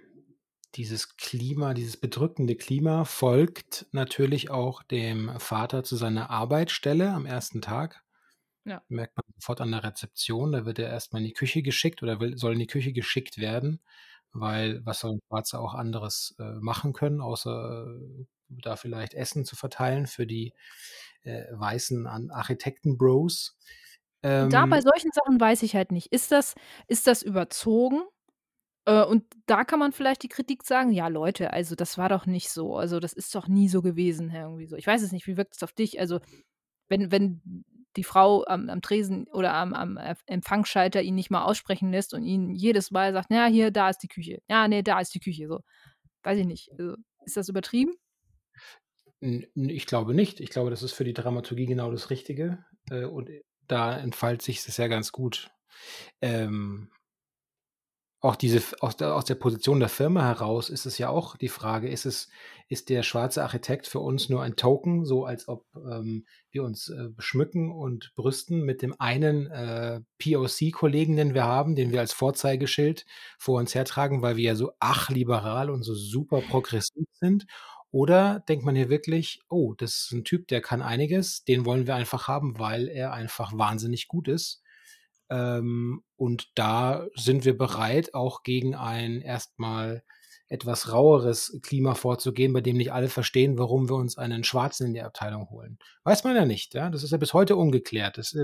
dieses 0.76 1.18
Klima 1.18 1.74
dieses 1.74 1.98
bedrückende 1.98 2.56
Klima 2.56 3.06
folgt 3.06 3.86
natürlich 3.92 4.50
auch 4.50 4.84
dem 4.84 5.32
Vater 5.40 5.84
zu 5.84 5.96
seiner 5.96 6.30
Arbeitsstelle 6.30 7.12
am 7.12 7.26
1. 7.26 7.60
Tag. 7.62 8.04
Ja. 8.66 8.82
Merkt 8.88 9.18
man 9.18 9.26
sofort 9.36 9.62
an 9.62 9.72
der 9.72 9.84
Rezeption, 9.84 10.54
da 10.54 10.66
wird 10.66 10.80
er 10.80 10.90
erst 10.90 11.14
mal 11.14 11.20
in 11.20 11.26
die 11.26 11.34
Küche 11.34 11.62
geschickt 11.64 12.02
oder 12.02 12.20
will 12.20 12.38
soll 12.38 12.54
in 12.54 12.60
die 12.60 12.68
Küche 12.68 12.94
geschickt 12.94 13.38
werden, 13.38 13.82
weil 14.32 14.86
was 14.86 15.02
sollen 15.02 15.20
Schwarze 15.28 15.60
auch 15.60 15.74
anderes, 15.74 16.36
äh, 16.40 16.54
machen 16.62 16.94
können, 16.94 17.20
außer, 17.22 17.86
äh, 17.88 18.26
da 18.50 18.76
vielleicht 18.78 19.14
Essen 19.16 19.46
zu 19.46 19.56
verteilen 19.56 20.08
für 20.08 20.26
die, 20.26 20.54
äh, 21.24 21.46
weißen 21.52 22.08
An 22.08 22.32
Architekten-Bros. 22.32 23.58
Da 24.22 24.66
bei 24.68 24.78
Ähm 24.78 24.82
solchen 24.82 25.12
Sachen 25.12 25.40
weiß 25.40 25.64
ich 25.64 25.76
halt 25.76 25.92
nicht. 25.92 26.08
Ist 26.14 26.32
das 26.32 26.56
ist 26.88 27.08
das 27.08 27.24
überzogen? 27.24 28.04
Äh, 28.88 29.04
und 29.04 29.24
da 29.46 29.64
kann 29.64 29.80
man 29.80 29.92
vielleicht 29.94 30.24
die 30.24 30.30
Kritik 30.30 30.64
sagen: 30.64 30.92
„Ja, 30.92 31.08
Leute, 31.08 31.54
also, 31.54 31.76
das 31.76 31.98
war 31.98 32.10
doch 32.10 32.26
nicht 32.26 32.50
so. 32.50 32.76
Also, 32.78 33.00
das 33.00 33.14
ist 33.14 33.34
doch 33.36 33.48
nie 33.48 33.70
so 33.70 33.82
gewesen 33.82 34.32
irgendwie 34.32 34.68
so.“ 34.68 34.76
Ich 34.76 34.88
weiß 34.88 35.02
es 35.02 35.12
nicht, 35.12 35.28
wie 35.28 35.38
wirkt 35.38 35.56
es 35.56 35.64
auf 35.64 35.74
dich? 35.74 36.00
Also, 36.00 36.20
wenn 36.90 37.12
wenn 37.12 37.66
die 37.98 38.04
Frau 38.06 38.46
am 38.46 38.70
am 38.70 38.82
Tresen 38.82 39.28
oder 39.30 39.54
am 39.56 39.74
am 39.74 39.98
Ef 39.98 40.20
Empfangsschalter 40.28 41.02
ihn 41.04 41.16
nicht 41.16 41.32
mal 41.32 41.46
aussprechen 41.46 41.92
lässt 41.92 42.14
und 42.14 42.24
ihn 42.26 42.52
jedes 42.56 42.92
Mal 42.92 43.14
sagt: 43.14 43.32
„Ja, 43.32 43.48
hier, 43.48 43.72
da 43.72 43.90
ist 43.90 44.00
die 44.00 44.08
Küche. 44.10 44.42
Ja, 44.50 44.68
ne, 44.68 44.84
da 44.84 45.00
ist 45.02 45.14
die 45.16 45.20
Küche“, 45.22 45.48
so. 45.48 45.62
Weiß 46.24 46.40
ich 46.40 46.46
nicht. 46.48 46.72
Also, 46.74 46.96
ist 47.26 47.38
das 47.38 47.50
übertrieben? 47.50 47.96
Ich 49.56 49.86
glaube 49.86 50.14
nicht. 50.14 50.40
Ich 50.42 50.50
glaube, 50.50 50.70
das 50.70 50.84
ist 50.84 50.94
für 50.94 51.04
die 51.06 51.14
Dramaturgie 51.14 51.66
genau 51.66 51.92
das 51.92 52.10
Richtige, 52.10 52.66
äh, 52.90 53.06
und, 53.06 53.30
äh, 53.30 53.44
da 53.68 53.98
entfaltet 53.98 54.42
sich 54.42 54.64
das 54.66 54.76
ja 54.78 54.88
ganz 54.88 55.12
gut. 55.14 55.50
Ähm 56.22 56.90
auch 58.24 58.36
diese 58.38 58.62
aus 58.82 58.98
der 58.98 59.16
aus 59.16 59.26
der 59.26 59.36
Position 59.36 59.80
der 59.82 59.90
Firma 59.90 60.24
heraus 60.24 60.70
ist 60.70 60.86
es 60.88 60.98
ja 60.98 61.10
auch 61.10 61.38
die 61.38 61.50
Frage, 61.50 61.90
ist 61.90 62.06
es 62.06 62.30
ist 62.70 62.90
der 62.90 63.04
schwarze 63.04 63.44
Architekt 63.44 63.88
für 63.88 64.00
uns 64.00 64.30
nur 64.30 64.42
ein 64.44 64.56
Token, 64.56 65.06
so 65.06 65.26
als 65.26 65.48
ob, 65.50 65.66
ähm, 65.76 66.26
wir 66.52 66.64
uns, 66.64 66.90
äh, 66.90 67.10
beschmücken 67.10 67.72
und 67.72 68.14
brüsten 68.16 68.62
mit 68.64 68.82
dem 68.82 68.96
einen, 69.00 69.48
äh, 69.52 70.02
POC-Kollegen, 70.20 71.18
den 71.18 71.34
wir 71.36 71.44
haben, 71.44 71.76
den 71.76 71.92
wir 71.92 72.00
als 72.00 72.14
Vorzeigeschild 72.14 73.06
vor 73.38 73.60
uns 73.60 73.76
hertragen, 73.76 74.22
weil 74.22 74.38
wir 74.38 74.46
ja 74.46 74.56
so 74.56 74.72
ach 74.80 75.10
liberal 75.10 75.70
und 75.70 75.84
so 75.84 75.94
super 75.96 76.42
progressiv 76.44 77.06
sind? 77.14 77.46
Oder 77.92 78.40
denkt 78.50 78.66
man 78.66 78.76
hier 78.76 78.90
wirklich: 78.90 79.42
„Oh, 79.50 79.74
das 79.76 79.92
ist 80.06 80.14
'n 80.14 80.24
Typ, 80.24 80.48
der 80.48 80.62
kann 80.62 80.82
einiges, 80.82 81.44
den 81.46 81.66
wollen 81.66 81.86
wir 81.88 81.96
einfach 81.96 82.28
haben, 82.28 82.58
weil 82.60 82.88
er 82.88 83.14
einfach 83.14 83.52
wahnsinnig 83.58 84.08
gut 84.08 84.28
ist.“ 84.30 84.63
Ähm, 85.34 86.04
und 86.16 86.52
da 86.54 87.08
sind 87.16 87.44
wir 87.44 87.58
bereit, 87.58 88.14
auch 88.14 88.44
gegen 88.44 88.76
ein 88.76 89.20
erst 89.22 89.58
mal 89.58 90.04
etwas 90.48 90.92
raueres 90.92 91.60
Klima 91.64 91.96
vorzugehen, 91.96 92.54
bei 92.54 92.62
dem 92.62 92.78
nicht 92.78 92.94
alle 92.94 93.10
verstehen, 93.10 93.58
warum 93.58 93.90
wir 93.90 93.96
uns 93.96 94.20
einen 94.20 94.44
Schwarzen 94.44 94.86
in 94.88 94.94
die 94.94 95.02
Abteilung 95.02 95.50
holen. 95.50 95.80
Weiß 96.04 96.24
man 96.24 96.36
ja 96.36 96.46
nicht, 96.46 96.76
ja? 96.76 96.92
Das 96.92 97.04
ist 97.04 97.10
ja 97.10 97.18
bis 97.18 97.34
heute 97.34 97.56
ungeklärt. 97.56 98.20
Das 98.20 98.38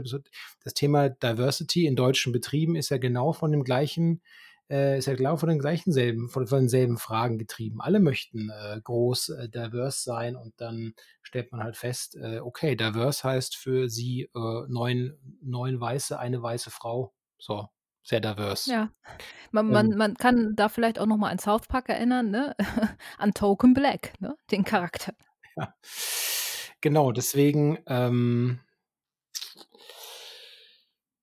das 0.63 0.73
Thema 0.73 1.09
Diversity 1.09 1.85
in 1.85 1.95
deutschen 1.95 2.33
Betrieben 2.33 2.75
ist 2.75 2.89
ja 2.89 2.97
genau 2.97 3.33
von 3.33 3.51
dem 3.51 3.63
gleichen 3.63 4.21
äh, 4.69 4.97
ist 4.97 5.07
ja 5.07 5.15
genau 5.15 5.37
von 5.37 5.49
den 5.49 5.59
gleichen 5.59 5.91
selben, 5.91 6.29
von, 6.29 6.47
von 6.47 6.59
denselben 6.59 6.97
Fragen 6.97 7.37
getrieben. 7.37 7.81
Alle 7.81 7.99
möchten 7.99 8.49
äh, 8.49 8.79
groß, 8.83 9.29
äh, 9.29 9.49
diverse 9.49 10.03
sein 10.03 10.35
und 10.35 10.53
dann 10.57 10.93
stellt 11.21 11.51
man 11.51 11.63
halt 11.63 11.75
fest, 11.75 12.15
äh, 12.15 12.39
okay, 12.39 12.75
diverse 12.75 13.23
heißt 13.23 13.55
für 13.55 13.89
sie 13.89 14.29
äh, 14.35 14.65
neun, 14.67 15.17
neun 15.41 15.79
Weiße, 15.79 16.19
eine 16.19 16.41
weiße 16.41 16.71
Frau. 16.71 17.13
So, 17.37 17.67
sehr 18.03 18.19
diverse. 18.19 18.71
Ja. 18.71 18.91
Man 19.51 19.69
man 19.69 19.91
Ähm, 19.91 19.97
man 19.97 20.13
kann 20.15 20.55
da 20.55 20.69
vielleicht 20.69 20.99
auch 20.99 21.05
noch 21.07 21.17
mal 21.17 21.29
an 21.29 21.39
South 21.39 21.67
Park 21.67 21.89
erinnern, 21.89 22.29
ne? 22.29 22.55
An 23.17 23.33
Token 23.33 23.73
Black, 23.73 24.13
ne, 24.19 24.35
den 24.51 24.63
Charakter. 24.63 25.13
ja. 25.55 25.73
Genau, 26.81 27.11
deswegen, 27.11 27.77
ähm, 27.87 28.61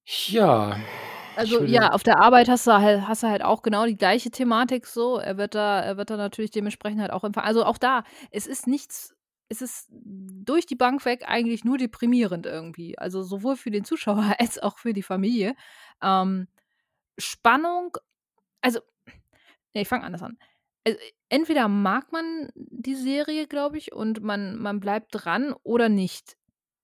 ja, 0.04 0.76
Also, 1.36 1.62
ja, 1.64 1.90
auf 1.92 2.02
der 2.02 2.18
Arbeit 2.18 2.48
hast 2.48 2.66
du 2.66 2.72
halt 2.72 3.06
hast 3.06 3.22
du 3.22 3.28
halt 3.28 3.42
auch 3.42 3.62
genau 3.62 3.86
die 3.86 3.96
gleiche 3.96 4.30
Thematik 4.30 4.86
so. 4.86 5.18
Er 5.18 5.36
wird 5.36 5.54
da 5.54 5.80
er 5.80 5.96
wird 5.96 6.10
da 6.10 6.16
natürlich 6.16 6.50
dementsprechend 6.50 7.00
halt 7.00 7.12
auch 7.12 7.24
empfa 7.24 7.42
also, 7.42 7.64
auch 7.64 7.78
da, 7.78 8.04
es 8.30 8.46
ist 8.46 8.66
nichts 8.66 9.14
es 9.48 9.62
ist 9.62 9.88
durch 9.92 10.66
die 10.66 10.74
Bank 10.74 11.04
weg 11.04 11.24
eigentlich 11.26 11.64
nur 11.64 11.78
deprimierend 11.78 12.46
irgendwie. 12.46 12.98
Also, 12.98 13.22
sowohl 13.22 13.56
für 13.56 13.70
den 13.70 13.84
Zuschauer 13.84 14.34
als 14.38 14.58
auch 14.58 14.78
für 14.78 14.92
die 14.92 15.02
Familie. 15.02 15.54
Ähm, 16.02 16.48
Spannung 17.18 17.96
also, 18.62 18.80
ne, 19.74 19.82
ich 19.82 19.88
fange 19.88 20.04
anders 20.04 20.22
an. 20.22 20.38
Also, 20.84 20.98
entweder 21.28 21.68
mag 21.68 22.12
man 22.12 22.50
die 22.56 22.94
Serie, 22.96 23.46
glaube 23.46 23.78
ich, 23.78 23.92
und 23.92 24.22
man 24.22 24.56
man 24.58 24.80
bleibt 24.80 25.08
dran 25.12 25.54
oder 25.62 25.88
nicht. 25.88 26.36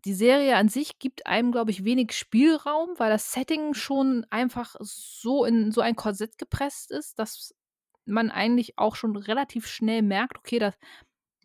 Die 0.04 0.14
Serie 0.14 0.56
an 0.56 0.68
sich 0.68 0.98
gibt 0.98 1.26
einem, 1.26 1.52
glaube 1.52 1.70
ich, 1.70 1.84
wenig 1.84 2.12
Spielraum, 2.12 2.90
weil 2.98 3.10
das 3.10 3.32
Setting 3.32 3.74
schon 3.74 4.26
einfach 4.30 4.74
so 4.80 5.44
in 5.44 5.70
so 5.72 5.80
ein 5.80 5.94
Korsett 5.96 6.38
gepresst 6.38 6.90
ist, 6.90 7.18
dass 7.18 7.54
man 8.04 8.30
eigentlich 8.30 8.78
auch 8.78 8.96
schon 8.96 9.16
relativ 9.16 9.66
schnell 9.68 10.02
merkt: 10.02 10.38
„Okay, 10.38 10.58
das 10.58 10.74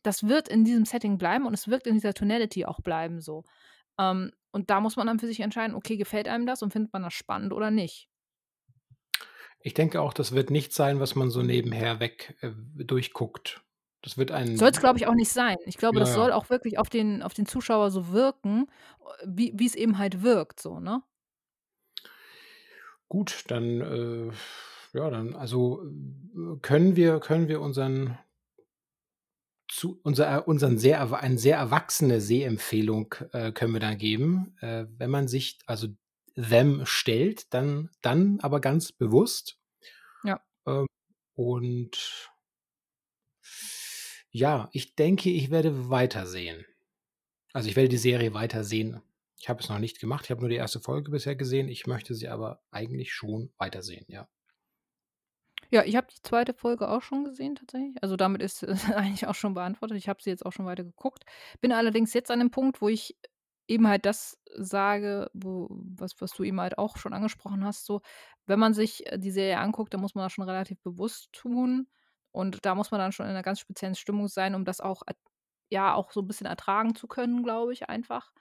das 0.04 0.24
wird 0.28 0.48
in 0.50 0.66
diesem 0.66 0.86
Setting 0.86 1.18
bleiben 1.18 1.46
und 1.48 1.54
es 1.54 1.68
wird 1.68 1.88
in 1.88 1.96
dieser 1.96 2.14
Tonality 2.14 2.66
auch 2.66 2.82
bleiben 2.82 3.22
so.“ 3.22 3.44
Ähm, 4.00 4.32
und 4.52 4.70
da 4.72 4.82
muss 4.82 4.96
man 4.98 5.08
dann 5.08 5.20
für 5.20 5.28
sich 5.28 5.42
entscheiden: 5.42 5.76
Okay, 5.76 5.98
gefällt 5.98 6.28
einem 6.30 6.46
das 6.48 6.64
und 6.64 6.72
findet 6.74 6.94
man 6.94 7.04
das 7.04 7.14
spannend 7.14 7.54
oder 7.54 7.72
nicht? 7.72 8.10
ich 9.60 9.74
denke 9.74 10.02
auch, 10.02 10.14
das 10.14 10.32
wird 10.34 10.50
nicht 10.52 10.74
sein, 10.74 11.00
was 11.00 11.16
man 11.16 11.30
so 11.30 11.42
nebenher 11.42 12.00
weg 12.00 12.38
äh, 12.42 12.52
durchguckt. 12.84 13.62
Das 14.08 14.18
wird 14.18 14.32
ein, 14.32 14.56
glaube 14.56 14.98
ich, 14.98 15.06
auch 15.06 15.16
nicht 15.16 15.34
sein. 15.34 15.58
Ich 15.66 15.78
glaube, 15.78 16.00
ja, 16.00 16.06
das 16.06 16.14
soll 16.14 16.32
auch 16.32 16.50
wirklich 16.50 16.80
auf 16.80 16.90
den 16.90 17.22
auf 17.22 17.34
den 17.34 17.46
Zuschauer 17.46 17.92
so 17.92 18.14
wirken, 18.14 18.68
äh, 19.22 19.26
wie 19.28 19.52
wie's 19.54 19.76
eben 19.76 19.98
halt 19.98 20.24
wirkt 20.24 20.62
so, 20.62 20.80
ne? 20.80 21.04
Gut, 23.10 23.44
dann, 23.48 23.82
äh, 23.82 24.32
ja, 24.98 25.10
dann, 25.10 25.36
also 25.36 25.84
äh, 25.84 26.58
können 26.62 26.96
wir, 26.96 27.20
können 27.20 27.50
wir 27.50 27.60
unseren, 27.60 28.18
zu, 29.68 30.00
unser, 30.04 30.48
unseren 30.48 30.78
sehr, 30.78 31.02
eine 31.22 31.38
sehr 31.38 31.58
erwachsene 31.58 32.22
Sehempfehlung 32.22 33.14
äh, 33.34 33.52
können 33.52 33.74
wir 33.74 33.82
dann 33.82 33.98
geben. 33.98 34.56
Äh, 34.62 34.86
wenn 34.98 35.10
man 35.10 35.28
sich 35.28 35.60
also 35.66 35.88
them 36.36 36.86
stellt, 36.86 37.54
dann, 37.54 37.90
dann 38.02 38.40
aber 38.42 38.62
ganz 38.62 38.94
bewusst. 38.94 39.58
Ja. 40.24 40.40
Ähm, 40.66 40.88
und 41.36 42.30
ja, 44.38 44.70
ich 44.72 44.96
denke, 44.96 45.32
ich 45.32 45.50
werde 45.50 45.90
weitersehen. 45.90 46.66
Also 47.54 47.70
ich 47.70 47.76
werde 47.76 47.90
die 47.90 47.98
Serie 47.98 48.36
weitersehen. 48.36 49.02
Ich 49.40 49.50
habe 49.50 49.62
es 49.62 49.70
noch 49.70 49.80
nicht 49.80 50.00
gemacht. 50.00 50.26
Ich 50.26 50.32
habe 50.32 50.42
nur 50.42 50.50
die 50.50 50.56
erste 50.56 50.80
Folge 50.80 51.10
bisher 51.10 51.36
gesehen. 51.36 51.68
Ich 51.68 51.88
möchte 51.88 52.14
sie 52.14 52.28
aber 52.28 52.62
eigentlich 52.70 53.14
schon 53.14 53.52
weitersehen, 53.58 54.06
ja. 54.08 54.28
Ja, 55.72 55.84
ich 55.84 55.96
habe 55.96 56.08
die 56.16 56.22
zweite 56.22 56.54
Folge 56.54 56.88
auch 56.88 57.02
schon 57.02 57.26
gesehen 57.26 57.56
tatsächlich. 57.56 57.96
Also, 58.02 58.16
damit 58.16 58.44
ist 58.44 58.62
es 58.64 58.86
eigentlich 58.92 59.26
auch 59.28 59.36
schon 59.36 59.56
beantwortet. 59.56 59.98
Ich 59.98 60.08
habe 60.08 60.22
sie 60.22 60.30
jetzt 60.30 60.46
auch 60.46 60.54
schon 60.54 60.68
weiter 60.68 60.84
geguckt. 60.84 61.24
Bin 61.60 61.72
allerdings 61.72 62.14
jetzt 62.14 62.30
an 62.30 62.40
dem 62.40 62.52
Punkt, 62.52 62.80
wo 62.80 62.90
ich 62.90 63.18
eben 63.68 63.88
halt 63.88 64.06
das 64.06 64.40
sage, 64.56 65.30
wo 65.34 65.68
was 65.72 66.14
was 66.20 66.32
du 66.32 66.44
eben 66.44 66.62
halt 66.62 66.78
auch 66.78 66.98
schon 66.98 67.14
angesprochen 67.14 67.66
hast, 67.66 67.86
so, 67.86 68.02
wenn 68.46 68.60
man 68.60 68.74
sich, 68.74 69.12
äh, 69.12 69.18
die 69.18 69.32
Serie 69.32 69.58
anguckt, 69.58 69.94
dann 69.94 70.02
muss 70.02 70.16
man 70.16 70.24
das 70.26 70.32
schon 70.32 70.46
relativ 70.48 70.80
bewusst 70.82 71.34
tun 71.34 71.88
und 72.38 72.66
da 72.66 72.76
muss 72.76 72.92
man 72.92 73.00
dann 73.00 73.12
schon 73.12 73.26
in 73.26 73.32
einer 73.32 73.44
ganz 73.44 73.60
speziellen 73.60 73.96
Stimmung 73.96 74.28
sein, 74.30 74.56
um 74.56 74.66
das 74.66 74.82
auch 74.82 75.02
at 75.08 75.18
ja, 75.70 75.94
auch 75.96 76.12
so 76.12 76.22
ein 76.22 76.28
bisschen 76.28 76.48
ertragen 76.48 76.96
zu 76.96 77.08
können, 77.08 77.44
glaube 77.44 77.74
ich 77.74 77.90
einfach. 77.90 78.32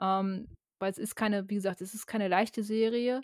Ähm, 0.00 0.48
weil 0.80 0.90
es 0.90 0.98
ist 0.98 1.14
keine 1.16 1.48
wie 1.50 1.54
gesagt, 1.56 1.80
es 1.80 1.94
ist 1.94 2.06
keine 2.06 2.28
leichte 2.28 2.64
Serie, 2.64 3.20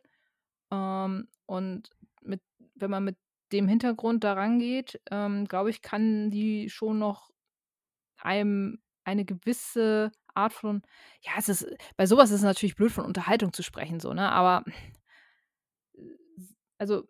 ähm, 0.72 1.28
und 1.46 1.90
mit 2.22 2.42
wenn 2.76 2.90
man 2.90 3.04
mit 3.04 3.16
dem 3.52 3.68
Hintergrund 3.68 4.24
da 4.24 4.34
rangeht, 4.34 5.00
ähm, 5.10 5.46
glaube 5.46 5.70
ich, 5.70 5.82
kann 5.82 6.30
die 6.30 6.70
schon 6.70 6.98
noch 6.98 7.30
einem 8.18 8.80
eine 9.04 9.24
gewisse 9.24 10.12
Art 10.34 10.52
von 10.52 10.82
ja, 11.22 11.32
es 11.38 11.48
ist 11.48 11.66
bei 11.96 12.06
sowas 12.06 12.30
ist 12.30 12.38
es 12.38 12.42
natürlich 12.42 12.76
blöd, 12.76 12.92
von 12.92 13.04
Unterhaltung 13.06 13.52
zu 13.52 13.62
sprechen 13.62 14.00
so, 14.00 14.12
ne? 14.14 14.30
Aber, 14.30 14.64
also, 16.78 17.08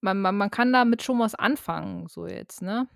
man 0.00 0.20
man 0.20 0.36
man 0.36 0.50
kann 0.50 0.72
damit 0.72 1.02
schon 1.02 1.18
was 1.18 1.34
anfangen 1.34 2.08
so 2.08 2.26
jetzt, 2.26 2.62
ne? 2.62 2.88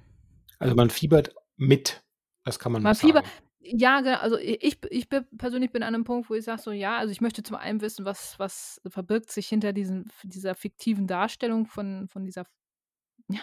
Also 0.58 0.74
man 0.76 0.90
fiebert 0.90 1.34
mit. 1.56 2.04
Das 2.44 2.58
kann 2.58 2.72
man 2.72 2.82
Man 2.82 2.94
Fieber 2.96 3.22
sagen. 3.22 3.32
ja, 3.62 4.00
genau, 4.00 4.16
also, 4.18 4.38
ich 4.38 4.78
ich 4.90 5.08
bin 5.10 5.26
persönlich 5.36 5.70
bin 5.70 5.82
an 5.82 5.92
'nem 5.92 6.04
Punkt, 6.04 6.30
wo 6.30 6.34
ich 6.34 6.44
sage 6.44 6.62
so: 6.62 6.72
„Ja, 6.72 6.96
also, 6.98 7.12
ich 7.12 7.20
möchte 7.20 7.42
zum 7.42 7.56
einen 7.56 7.80
wissen, 7.82 8.04
was 8.06 8.38
was 8.38 8.80
verbirgt 8.88 9.30
sich 9.30 9.48
hinter 9.48 9.72
diesen 9.74 10.10
dieser 10.22 10.54
fiktiven 10.54 11.06
Darstellung 11.06 11.66
von 11.66 12.08
von 12.08 12.24
dieser 12.24 12.46
Ja, 13.28 13.40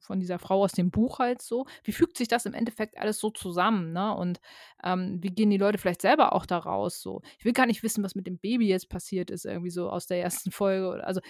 von 0.00 0.20
dieser 0.20 0.38
Frau 0.40 0.62
aus 0.64 0.72
dem 0.72 0.90
Buch 0.90 1.18
halt 1.20 1.42
so. 1.42 1.66
Wie 1.84 1.92
fügt 1.92 2.18
sich 2.18 2.28
das 2.28 2.46
im 2.46 2.54
Endeffekt 2.54 2.98
alles 2.98 3.18
so 3.18 3.30
zusammen, 3.30 3.92
ne? 3.92 4.14
Und, 4.16 4.40
ähm, 4.84 5.18
wie 5.22 5.30
gehen 5.30 5.50
die 5.50 5.58
Leute 5.58 5.78
vielleicht 5.78 6.02
selber 6.02 6.32
auch 6.34 6.46
da 6.46 6.58
raus 6.58 7.00
so? 7.02 7.22
Ich 7.38 7.44
will 7.46 7.52
gar 7.54 7.66
nicht 7.66 7.82
wissen, 7.84 8.04
was 8.04 8.14
mit 8.16 8.26
dem 8.28 8.38
Baby 8.38 8.68
jetzt 8.68 8.88
passiert 8.90 9.30
ist 9.30 9.46
irgendwie 9.46 9.70
so 9.70 9.90
aus 9.90 10.06
der 10.08 10.20
ersten 10.22 10.50
Folge 10.52 10.88
oder 10.90 11.06
also, 11.06 11.20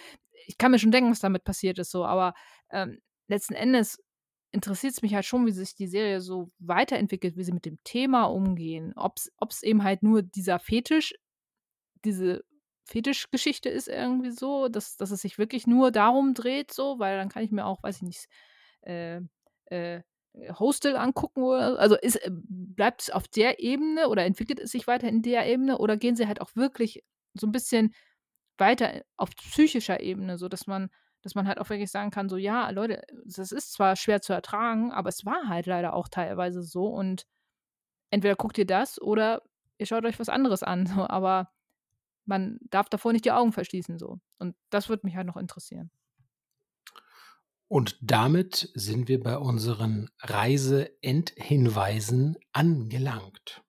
ich 0.47 0.59
kann 0.59 0.71
mir 0.73 0.79
schon 0.79 0.93
denken, 0.93 1.11
was 1.11 1.21
damit 1.21 1.45
passiert 1.45 1.79
ist 1.79 1.91
so, 1.91 2.05
aber, 2.05 2.35
ähm, 2.71 3.01
letzten 3.29 3.55
Endes 3.55 3.99
interessiert's 4.53 5.03
mich 5.03 5.15
halt 5.15 5.25
schon, 5.27 5.47
wie 5.47 5.53
sich 5.53 5.75
die 5.75 5.87
Serie 5.89 6.21
so 6.21 6.51
weiterentwickelt, 6.59 7.37
wie 7.37 7.45
sie 7.45 7.53
mit 7.53 7.67
dem 7.67 7.79
Thema 7.85 8.25
umgehen. 8.27 8.93
Ob's 8.97 9.31
ob's 9.39 9.63
eben 9.63 9.85
halt 9.85 10.03
nur 10.03 10.23
dieser 10.23 10.59
Fetisch 10.61 11.15
diese 12.05 12.45
Fetischgeschichte 12.87 13.69
ist 13.69 13.89
irgendwie 13.89 14.31
so, 14.31 14.69
dass 14.69 14.97
dass 14.97 15.11
es 15.11 15.21
sich 15.23 15.39
wirklich 15.39 15.67
nur 15.67 15.91
darum 15.93 16.35
dreht 16.35 16.73
so, 16.73 16.99
weil 17.01 17.17
dann 17.19 17.29
kann 17.31 17.43
ich 17.45 17.51
mir 17.53 17.67
auch, 17.67 17.83
weiß 17.83 17.97
ich 17.97 18.03
nicht, 18.03 18.27
äh, 18.83 19.21
äh, 19.67 20.03
Hostel 20.59 20.97
angucken 20.97 21.43
oder 21.45 21.79
also 21.81 21.97
ist 21.97 22.17
äh, 22.17 22.31
bleibt 22.33 23.03
es 23.03 23.11
auf 23.11 23.27
der 23.29 23.61
Ebene 23.61 24.09
oder 24.09 24.25
entwickelt 24.25 24.61
es 24.61 24.71
sich 24.73 24.87
weiter 24.87 25.09
in 25.09 25.23
der 25.23 25.47
Ebene 25.49 25.79
oder 25.79 25.97
gehen 25.97 26.17
sie 26.17 26.27
halt 26.29 26.41
auch 26.43 26.51
wirklich 26.57 27.03
so 27.35 27.47
'n 27.49 27.53
bisschen 27.53 27.95
weiter 28.59 29.03
auf 29.17 29.31
psychischer 29.37 30.01
Ebene, 30.01 30.39
sodass 30.39 30.67
man 30.67 30.91
dass 31.23 31.35
man 31.35 31.49
halt 31.49 31.59
auch 31.61 31.69
wirklich 31.71 31.91
sagen 31.91 32.11
kann, 32.13 32.29
so: 32.29 32.37
„Ja, 32.37 32.71
Leute, 32.71 33.03
das 33.27 33.51
ist 33.53 33.73
zwar 33.73 33.97
schwer 33.97 34.21
zu 34.23 34.33
ertragen, 34.33 34.93
aber 34.93 35.09
es 35.09 35.25
war 35.25 35.49
halt 35.49 35.67
leider 35.67 35.95
auch 35.95 36.07
teilweise 36.09 36.63
so 36.63 36.87
und 36.89 37.25
entweder 38.11 38.37
guckt 38.37 38.59
ihr 38.59 38.67
das 38.67 39.01
oder 39.03 39.43
ihr 39.79 39.87
schaut 39.87 40.05
euch 40.07 40.19
was 40.21 40.29
anderes 40.31 40.63
an“, 40.65 40.87
so, 40.87 41.07
aber 41.09 41.51
man 42.27 42.59
darf 42.71 42.89
davor 42.91 43.13
nicht 43.13 43.25
die 43.27 43.33
Augen 43.33 43.53
verschließen 43.53 43.99
so. 43.99 44.19
Und 44.39 44.57
das 44.71 44.89
würde 44.91 45.07
mich 45.07 45.17
halt 45.17 45.27
noch 45.29 45.37
interessieren. 45.39 45.91
Und 47.71 47.99
damit 48.01 48.71
sind 48.75 49.09
wir 49.09 49.21
bei 49.21 49.37
unseren 49.39 50.09
Reiseendhinweisen 50.21 52.37
angelangt. 52.53 53.63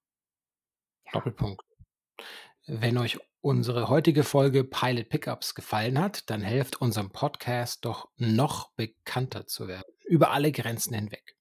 Ja. 1.05 1.11
Doppelpunkt. 1.13 1.63
Wenn 2.67 2.97
euch 2.97 3.19
unsere 3.47 3.87
heutige 3.87 4.23
Folge 4.23 4.65
Pilot 4.65 5.07
Pickups 5.07 5.55
gefallen 5.55 5.99
hat, 5.99 6.29
dann 6.29 6.41
helft 6.41 6.81
unserem 6.81 7.11
Podcast 7.11 7.85
doch 7.85 8.09
noch 8.17 8.71
bekannter 8.71 9.47
zu 9.47 9.69
werden. 9.69 9.87
Über 10.05 10.31
alle 10.31 10.51
Grenzen 10.51 10.93
hinweg. 10.93 11.37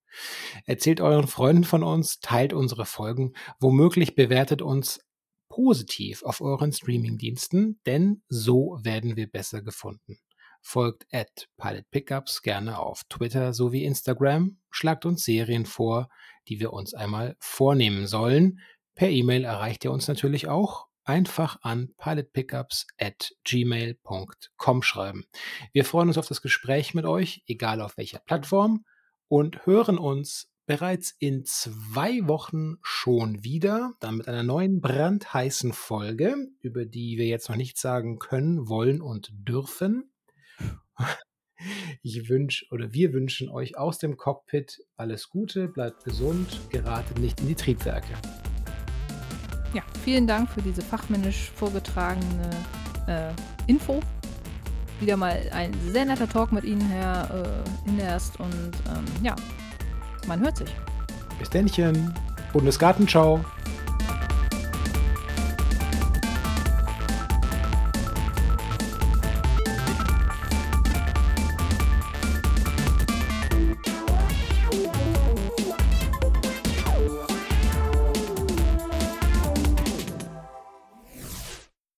Erzählt 0.66 1.00
euren 1.00 1.26
Freunden 1.26 1.64
von 1.64 1.82
uns, 1.82 2.20
teilt 2.20 2.52
unsere 2.52 2.86
Folgen, 2.86 3.34
womöglich 3.58 4.14
bewertet 4.14 4.62
uns 4.62 5.00
positiv 5.48 6.22
auf 6.22 6.40
euren 6.40 6.72
Streamingdiensten, 6.72 7.80
denn 7.86 8.22
so 8.28 8.78
werden 8.82 9.16
wir 9.16 9.28
besser 9.28 9.60
gefunden. 9.60 10.18
Folgt 10.62 11.06
at 11.12 11.48
Pilot 11.56 11.90
Pickups 11.90 12.42
gerne 12.42 12.78
auf 12.78 13.02
Twitter 13.08 13.52
sowie 13.52 13.84
Instagram, 13.84 14.58
schlagt 14.70 15.06
uns 15.06 15.24
Serien 15.24 15.66
vor, 15.66 16.08
die 16.48 16.60
wir 16.60 16.72
uns 16.72 16.94
einmal 16.94 17.36
vornehmen 17.40 18.06
sollen. 18.06 18.60
Per 18.94 19.10
E-Mail 19.10 19.44
erreicht 19.44 19.84
ihr 19.84 19.92
uns 19.92 20.06
natürlich 20.08 20.48
auch. 20.48 20.86
Einfach 21.06 21.58
an 21.62 21.94
pilotpickups 21.98 22.88
at 22.98 23.30
gmail.com 23.44 24.82
schreiben. 24.82 25.24
Wir 25.72 25.84
freuen 25.84 26.08
uns 26.08 26.18
auf 26.18 26.26
das 26.26 26.42
Gespräch 26.42 26.94
mit 26.94 27.04
euch, 27.04 27.44
egal 27.46 27.80
auf 27.80 27.96
welcher 27.96 28.18
Plattform, 28.18 28.84
und 29.28 29.66
hören 29.66 29.98
uns 29.98 30.50
bereits 30.66 31.14
in 31.20 31.44
zwei 31.44 32.26
Wochen 32.26 32.78
schon 32.82 33.44
wieder, 33.44 33.94
dann 34.00 34.16
mit 34.16 34.26
einer 34.26 34.42
neuen 34.42 34.80
brandheißen 34.80 35.72
Folge, 35.72 36.48
über 36.60 36.84
die 36.84 37.18
wir 37.18 37.26
jetzt 37.26 37.48
noch 37.48 37.56
nicht 37.56 37.78
sagen 37.78 38.18
können, 38.18 38.68
wollen 38.68 39.00
und 39.00 39.30
dürfen. 39.32 40.12
Ich 42.02 42.28
wünsche 42.28 42.66
oder 42.70 42.92
wir 42.92 43.14
wünschen 43.14 43.48
euch 43.48 43.78
aus 43.78 43.98
dem 43.98 44.18
Cockpit 44.18 44.84
alles 44.94 45.30
Gute, 45.30 45.68
bleibt 45.68 46.04
gesund, 46.04 46.60
geratet 46.68 47.18
nicht 47.18 47.40
in 47.40 47.48
die 47.48 47.54
Triebwerke. 47.54 48.12
Vielen 50.06 50.28
Dank 50.28 50.48
für 50.48 50.62
diese 50.62 50.82
fachmännisch 50.82 51.50
vorgetragene 51.56 52.50
äh, 53.08 53.32
Info. 53.66 54.00
Wieder 55.00 55.16
mal 55.16 55.36
ein 55.52 55.72
sehr 55.90 56.04
netter 56.04 56.28
Talk 56.28 56.52
mit 56.52 56.62
Ihnen, 56.62 56.80
Herr 56.82 57.28
äh, 57.84 57.88
Inderst. 57.90 58.38
Und 58.38 58.70
ähm, 58.88 59.04
ja, 59.24 59.34
man 60.28 60.38
hört 60.38 60.58
sich. 60.58 60.72
Bis 61.40 61.50
dennchen. 61.50 62.14
Bundesgartenschau. 62.52 63.44